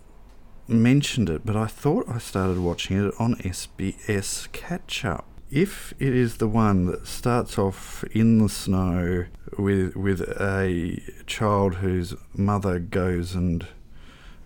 mentioned 0.67 1.29
it, 1.31 1.43
but 1.45 1.57
I 1.57 1.67
thought 1.67 2.09
I 2.09 2.19
started 2.19 2.59
watching 2.59 3.07
it 3.07 3.15
on 3.19 3.37
SBS 3.37 4.51
Catch 4.53 5.05
Up. 5.05 5.27
If 5.51 5.95
it 5.99 6.15
is 6.15 6.37
the 6.37 6.49
one 6.49 6.87
that 6.87 7.07
starts 7.07 7.59
off 7.59 8.05
in 8.13 8.39
the 8.39 8.49
snow 8.51 9.25
with 9.59 9.97
with 9.97 10.21
a 10.21 11.01
child 11.27 11.77
whose 11.77 12.15
mother 12.35 12.79
goes 12.79 13.35
and 13.35 13.67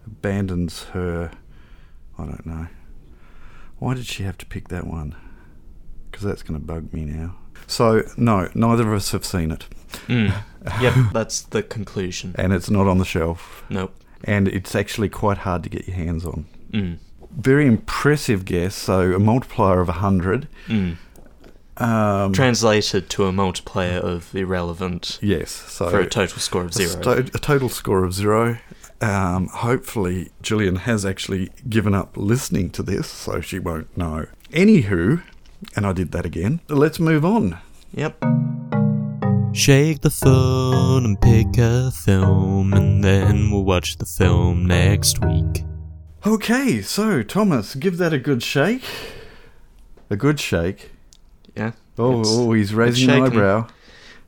abandons 0.07 0.85
her, 0.93 1.33
I 2.19 2.25
don't 2.27 2.47
know. 2.47 2.69
Why 3.79 3.95
did 3.95 4.07
she 4.07 4.23
have 4.23 4.39
to 4.39 4.47
pick 4.47 4.69
that 4.69 4.87
one? 4.87 5.17
Because 6.11 6.25
that's 6.25 6.45
going 6.45 6.61
to 6.61 6.65
bug 6.65 6.93
me 6.93 7.05
now. 7.05 7.35
So 7.67 8.03
no, 8.17 8.49
neither 8.55 8.87
of 8.89 8.95
us 8.95 9.11
have 9.13 9.25
seen 9.25 9.51
it, 9.51 9.67
Mm. 10.07 10.33
yep, 10.81 10.95
that's 11.13 11.43
the 11.43 11.63
conclusion. 11.63 12.35
and 12.39 12.53
it's 12.53 12.71
not 12.71 12.87
on 12.87 12.99
the 12.99 13.05
shelf, 13.05 13.65
Nope. 13.69 13.95
And 14.25 14.49
it's 14.49 14.75
actually 14.75 15.09
quite 15.09 15.39
hard 15.39 15.63
to 15.65 15.69
get 15.69 15.87
your 15.87 15.97
hands 15.97 16.25
on. 16.25 16.47
Mm. 16.73 16.99
Very 17.31 17.67
impressive 17.67 18.45
guess. 18.45 18.75
So 18.75 19.13
a 19.13 19.19
multiplier 19.19 19.81
of 19.81 19.89
hundred. 19.89 20.49
Mm. 20.67 20.97
Um, 21.79 22.33
Translated 22.33 23.09
to 23.11 23.27
a 23.27 23.33
multiplier 23.33 23.99
of 23.99 24.35
irrelevant 24.35 25.19
yes. 25.23 25.51
So 25.51 25.91
for 25.91 26.01
a 26.01 26.07
total 26.07 26.39
score 26.39 26.63
of 26.63 26.71
a, 26.71 26.73
zero. 26.73 26.89
sto- 26.89 27.19
a 27.19 27.39
total 27.39 27.69
score 27.69 28.05
of 28.05 28.13
zero. 28.13 28.59
Um, 29.01 29.49
hopefully, 29.49 30.31
Gillian 30.43 30.77
has 30.77 31.05
actually 31.05 31.51
given 31.69 31.93
up 31.95 32.17
listening 32.17 32.71
to 32.71 32.83
this, 32.85 33.09
so 33.09 33.41
she 33.41 33.59
won't 33.59 33.97
know. 33.97 34.27
Anywho, 34.53 35.23
and 35.75 35.87
I 35.87 35.93
did 35.93 36.13
that 36.13 36.25
again. 36.25 36.61
Let's 36.69 37.01
move 37.01 37.25
on. 37.25 37.59
Yep. 37.95 38.23
Shake 39.55 40.01
the 40.01 40.11
phone 40.11 41.05
and 41.05 41.21
pick 41.21 41.59
a 41.59 41.91
film, 41.91 42.73
and 42.73 43.05
then 43.05 43.51
we'll 43.51 43.65
watch 43.65 43.99
the 43.99 44.07
film 44.07 44.67
next 44.67 45.23
week. 45.23 45.65
Okay, 46.27 46.81
so 46.81 47.23
Thomas, 47.23 47.75
give 47.75 47.99
that 47.99 48.15
a 48.15 48.19
good 48.19 48.43
shake. 48.43 48.83
A 50.09 50.17
good 50.17 50.41
shake. 50.41 50.93
Yeah. 51.55 51.73
Oh, 51.99 52.23
oh 52.25 52.53
he's 52.55 52.73
raising 52.73 53.11
an 53.11 53.25
eyebrow. 53.25 53.69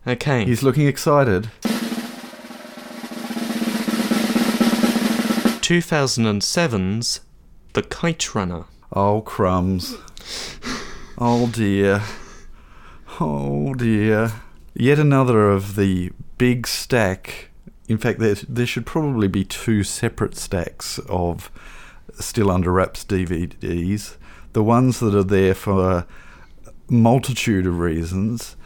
Okay. 0.07 0.45
He's 0.45 0.63
looking 0.63 0.87
excited. 0.87 1.51
2007's 5.65 7.21
The 7.73 7.83
Kite 7.83 8.35
Runner. 8.35 8.65
Oh, 8.93 9.23
crumbs. 9.23 9.97
Oh, 11.17 11.47
dear. 11.51 12.03
Oh, 13.19 13.73
dear. 13.73 14.33
Yet 14.75 14.99
another 14.99 15.51
of 15.51 15.77
the 15.77 16.11
big 16.39 16.67
stack. 16.67 17.51
In 17.89 17.99
fact, 17.99 18.19
there, 18.19 18.35
there 18.35 18.67
should 18.67 18.87
probably 18.87 19.29
be 19.29 19.45
two 19.45 19.85
separate 19.85 20.37
stacks 20.37 20.99
of 21.09 21.51
Still 22.19 22.51
Under 22.51 22.73
Wraps 22.73 23.05
DVDs. 23.05 24.17
The 24.53 24.63
ones 24.63 25.01
that 25.01 25.15
are 25.15 25.23
there 25.25 25.55
for 25.55 25.91
a 25.91 26.07
multitude 26.89 27.67
of 27.67 27.79
reasons, 27.79 28.57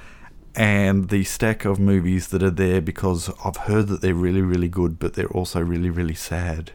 and 0.55 1.09
the 1.09 1.25
stack 1.25 1.65
of 1.65 1.79
movies 1.79 2.29
that 2.29 2.43
are 2.43 2.51
there 2.51 2.81
because 2.81 3.31
I've 3.45 3.57
heard 3.69 3.89
that 3.89 4.01
they're 4.01 4.15
really, 4.15 4.43
really 4.43 4.69
good, 4.69 4.99
but 4.99 5.15
they're 5.15 5.29
also 5.29 5.61
really, 5.61 5.91
really 5.91 6.15
sad. 6.15 6.73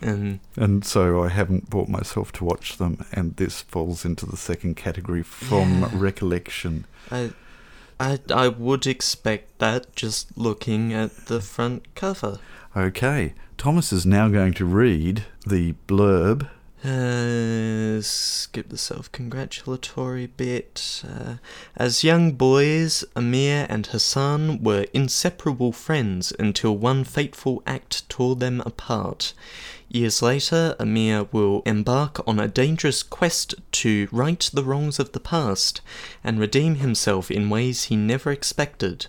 And 0.00 0.40
And 0.56 0.84
so 0.84 1.22
I 1.24 1.28
haven't 1.28 1.70
brought 1.70 1.88
myself 1.88 2.30
to 2.32 2.44
watch 2.44 2.76
them, 2.76 3.04
and 3.12 3.36
this 3.36 3.62
falls 3.62 4.04
into 4.04 4.26
the 4.26 4.36
second 4.36 4.76
category 4.76 5.22
from 5.22 5.80
Yeah. 5.80 5.88
recollection. 5.94 6.84
I, 7.10 7.30
I, 7.98 8.18
I 8.32 8.48
would 8.48 8.86
expect 8.86 9.58
that 9.58 9.94
just 9.94 10.36
looking 10.36 10.92
at 10.92 11.26
the 11.26 11.40
front 11.40 11.94
cover. 11.94 12.38
Okay, 12.76 13.34
Thomas 13.56 13.92
is 13.92 14.04
now 14.04 14.28
going 14.28 14.52
to 14.54 14.64
read 14.64 15.24
the 15.46 15.74
blurb. 15.86 16.48
Uh, 16.84 18.02
skip 18.02 18.68
the 18.68 18.76
self-congratulatory 18.76 20.26
bit. 20.26 21.02
Uh, 21.08 21.36
as 21.76 22.04
young 22.04 22.32
boys, 22.32 23.04
Amir 23.16 23.66
and 23.70 23.86
Hassan 23.86 24.62
were 24.62 24.86
inseparable 24.92 25.72
friends 25.72 26.30
until 26.38 26.76
one 26.76 27.04
fateful 27.04 27.62
act 27.66 28.06
tore 28.10 28.36
them 28.36 28.60
apart. 28.66 29.32
Years 29.94 30.22
later, 30.22 30.74
Amir 30.80 31.28
will 31.30 31.62
embark 31.64 32.20
on 32.26 32.40
a 32.40 32.48
dangerous 32.48 33.04
quest 33.04 33.54
to 33.70 34.08
right 34.10 34.50
the 34.52 34.64
wrongs 34.64 34.98
of 34.98 35.12
the 35.12 35.20
past 35.20 35.82
and 36.24 36.40
redeem 36.40 36.74
himself 36.74 37.30
in 37.30 37.48
ways 37.48 37.84
he 37.84 37.94
never 37.94 38.32
expected 38.32 39.06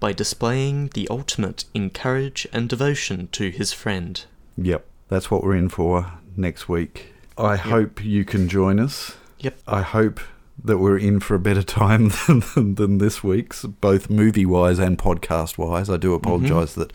by 0.00 0.12
displaying 0.12 0.88
the 0.94 1.06
ultimate 1.08 1.66
in 1.74 1.90
courage 1.90 2.44
and 2.52 2.68
devotion 2.68 3.28
to 3.28 3.50
his 3.50 3.72
friend. 3.72 4.24
Yep, 4.58 4.84
that's 5.08 5.30
what 5.30 5.44
we're 5.44 5.54
in 5.54 5.68
for 5.68 6.14
next 6.36 6.68
week. 6.68 7.14
I 7.38 7.54
hope 7.54 8.04
you 8.04 8.24
can 8.24 8.48
join 8.48 8.80
us. 8.80 9.14
Yep. 9.38 9.60
I 9.68 9.82
hope 9.82 10.18
that 10.64 10.78
we're 10.78 10.98
in 10.98 11.20
for 11.20 11.36
a 11.36 11.38
better 11.38 11.62
time 11.62 12.10
than, 12.26 12.42
than, 12.56 12.74
than 12.74 12.98
this 12.98 13.22
week's, 13.22 13.62
both 13.62 14.10
movie 14.10 14.44
wise 14.44 14.80
and 14.80 14.98
podcast 14.98 15.56
wise. 15.56 15.88
I 15.88 15.96
do 15.98 16.08
mm-hmm. 16.08 16.26
apologise 16.26 16.74
that 16.74 16.92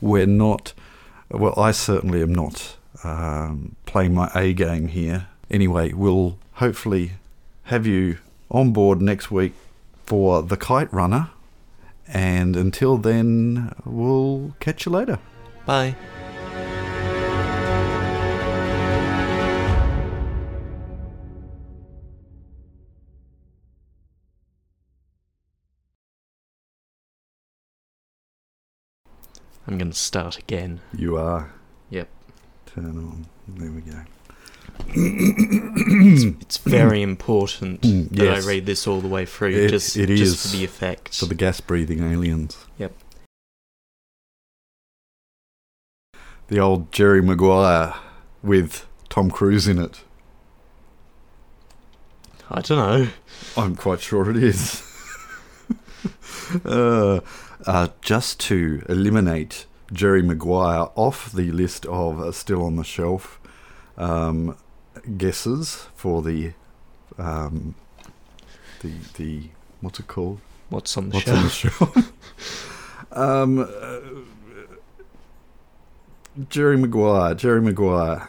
we're 0.00 0.26
not, 0.26 0.72
well, 1.32 1.54
I 1.58 1.72
certainly 1.72 2.22
am 2.22 2.34
not 2.34 2.76
um, 3.04 3.76
playing 3.86 4.14
my 4.14 4.30
A 4.34 4.52
game 4.52 4.88
here. 4.88 5.28
Anyway, 5.50 5.92
we'll 5.92 6.38
hopefully 6.54 7.12
have 7.64 7.86
you 7.86 8.18
on 8.50 8.72
board 8.72 9.00
next 9.00 9.30
week 9.30 9.54
for 10.04 10.42
The 10.42 10.56
Kite 10.56 10.92
Runner. 10.92 11.30
And 12.08 12.56
until 12.56 12.98
then, 12.98 13.74
we'll 13.84 14.54
catch 14.60 14.86
you 14.86 14.92
later. 14.92 15.18
Bye. 15.64 15.96
I'm 29.66 29.78
gonna 29.78 29.92
start 29.92 30.38
again. 30.38 30.80
You 30.96 31.16
are. 31.16 31.52
Yep. 31.90 32.08
Turn 32.66 32.86
on. 32.86 33.26
There 33.48 33.70
we 33.70 33.80
go. 33.82 34.02
It's 34.94 36.56
very 36.58 37.02
important 37.02 37.82
Mm, 37.82 38.08
that. 38.10 38.28
I 38.28 38.40
read 38.40 38.66
this 38.66 38.86
all 38.86 39.00
the 39.00 39.08
way 39.08 39.24
through, 39.26 39.50
It- 39.54 39.68
just, 39.70 39.96
it 39.96 40.06
just 40.06 40.50
for 40.50 40.56
the 40.56 40.64
effect. 40.64 41.18
For 41.18 41.26
the 41.26 41.34
gas 41.34 41.60
breathing 41.60 42.02
aliens. 42.02 42.56
Yep. 42.78 42.92
The 46.48 46.58
old 46.58 46.90
Jerry 46.92 47.22
Maguire 47.22 47.94
with 48.42 48.86
Tom 49.08 49.30
Cruise 49.30 49.68
in 49.68 49.78
it. 49.78 50.02
I 52.50 52.60
don't 52.60 52.78
know. 52.78 53.08
I'm 53.56 53.76
quite 53.76 54.00
sure 54.00 54.28
it 54.30 54.36
is. 54.36 54.82
uh, 56.64 57.20
uh, 57.66 57.88
just 58.00 58.40
to 58.40 58.82
eliminate 58.88 59.66
Jerry 59.92 60.22
Maguire 60.22 60.88
off 60.94 61.32
the 61.32 61.50
list 61.52 61.86
of 61.86 62.20
uh, 62.20 62.32
still 62.32 62.64
on 62.64 62.76
the 62.76 62.84
shelf 62.84 63.40
um, 63.96 64.56
guesses 65.16 65.86
for 65.94 66.22
the 66.22 66.52
um, 67.18 67.74
the 68.80 68.92
the 69.14 69.42
what's 69.80 70.00
it 70.00 70.06
called? 70.08 70.40
What's 70.70 70.96
on 70.96 71.10
the 71.10 71.16
What's 71.16 71.28
on 71.28 71.42
the 71.42 71.48
shelf? 71.50 71.94
shelf? 71.94 73.12
um, 73.12 73.58
uh, 73.58 74.00
Jerry 76.48 76.78
Maguire. 76.78 77.34
Jerry 77.34 77.60
Maguire. 77.60 78.28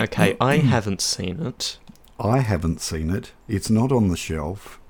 okay, 0.00 0.36
I 0.40 0.56
haven't 0.56 1.00
seen 1.00 1.40
it. 1.40 1.78
I 2.18 2.38
haven't 2.40 2.80
seen 2.80 3.10
it. 3.10 3.32
It's 3.46 3.70
not 3.70 3.92
on 3.92 4.08
the 4.08 4.16
shelf. 4.16 4.80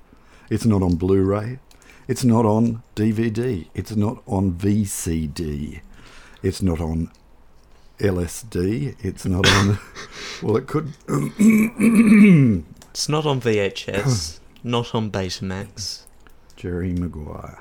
It's 0.49 0.65
not 0.65 0.81
on 0.81 0.95
Blu-ray. 0.95 1.59
It's 2.07 2.23
not 2.23 2.45
on 2.45 2.83
DVD. 2.95 3.67
It's 3.73 3.95
not 3.95 4.23
on 4.25 4.53
VCD. 4.53 5.81
It's 6.41 6.61
not 6.61 6.79
on 6.79 7.11
LSD. 7.99 8.95
It's 9.03 9.25
not 9.25 9.47
on. 9.49 9.79
well, 10.41 10.57
it 10.57 10.67
could. 10.67 10.93
It's 11.37 13.09
not 13.09 13.25
on 13.25 13.41
VHS, 13.41 14.39
not 14.63 14.95
on 14.95 15.11
Betamax, 15.11 16.03
Jerry 16.55 16.93
Maguire. 16.93 17.59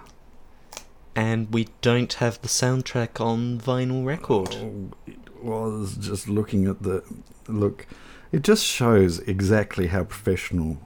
and 1.15 1.53
we 1.53 1.69
don't 1.83 2.13
have 2.15 2.41
the 2.43 2.49
soundtrack 2.49 3.21
on 3.21 3.59
vinyl 3.59 4.05
record. 4.05 4.55
Oh, 4.55 4.91
it 5.07 5.43
was 5.43 5.97
just 5.97 6.29
looking 6.29 6.67
at 6.67 6.83
the 6.83 7.03
look. 7.49 7.87
It 8.33 8.43
just 8.43 8.65
shows 8.65 9.19
exactly 9.21 9.89
how 9.89 10.05
professional 10.05 10.79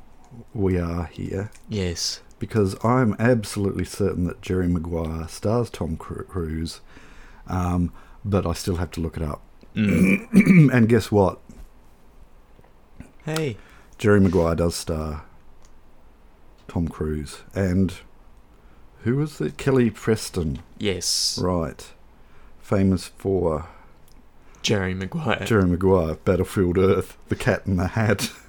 we 0.55 0.79
are 0.79 1.05
here. 1.07 1.51
Yes. 1.69 2.21
Because 2.41 2.75
I'm 2.85 3.15
absolutely 3.21 3.85
certain 3.85 4.25
that 4.25 4.43
Jerry 4.43 4.67
Maguire 4.67 5.29
stars 5.29 5.71
Tom 5.71 5.97
Cruise, 5.97 6.81
um, 7.47 7.93
but 8.25 8.45
I 8.47 8.53
still 8.55 8.77
have 8.77 8.91
to 8.93 9.01
look 9.01 9.17
it 9.17 9.23
up. 9.23 9.43
Mm. 9.77 10.73
and 10.75 10.89
guess 10.89 11.13
what? 11.13 11.39
hey. 13.25 13.57
Jerry 13.99 14.19
Maguire 14.19 14.55
does 14.57 14.75
star 14.75 15.25
Tom 16.67 16.89
Cruise, 16.89 17.43
and 17.55 17.95
who 19.03 19.17
was 19.17 19.41
it? 19.41 19.57
Kelly 19.59 19.91
Preston, 19.91 20.61
Yes. 20.79 21.39
right? 21.41 21.87
Famous 22.61 23.09
for 23.09 23.69
Jerry 24.63 24.95
Maguire. 24.95 25.45
Jerry 25.45 25.67
Maguire, 25.67 26.15
Battlefield 26.17 26.79
Earth, 26.79 27.17
The 27.29 27.37
Cat 27.37 27.63
in 27.67 27.77
the 27.77 27.89
Hat. 27.89 28.33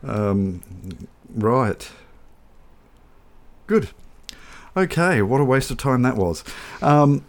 Um, 0.00 0.62
right. 1.34 1.90
Good. 3.68 3.90
Okay, 4.74 5.20
what 5.20 5.42
a 5.42 5.44
waste 5.44 5.70
of 5.70 5.76
time 5.76 6.00
that 6.02 6.16
was. 6.16 6.42
Um, 6.80 7.22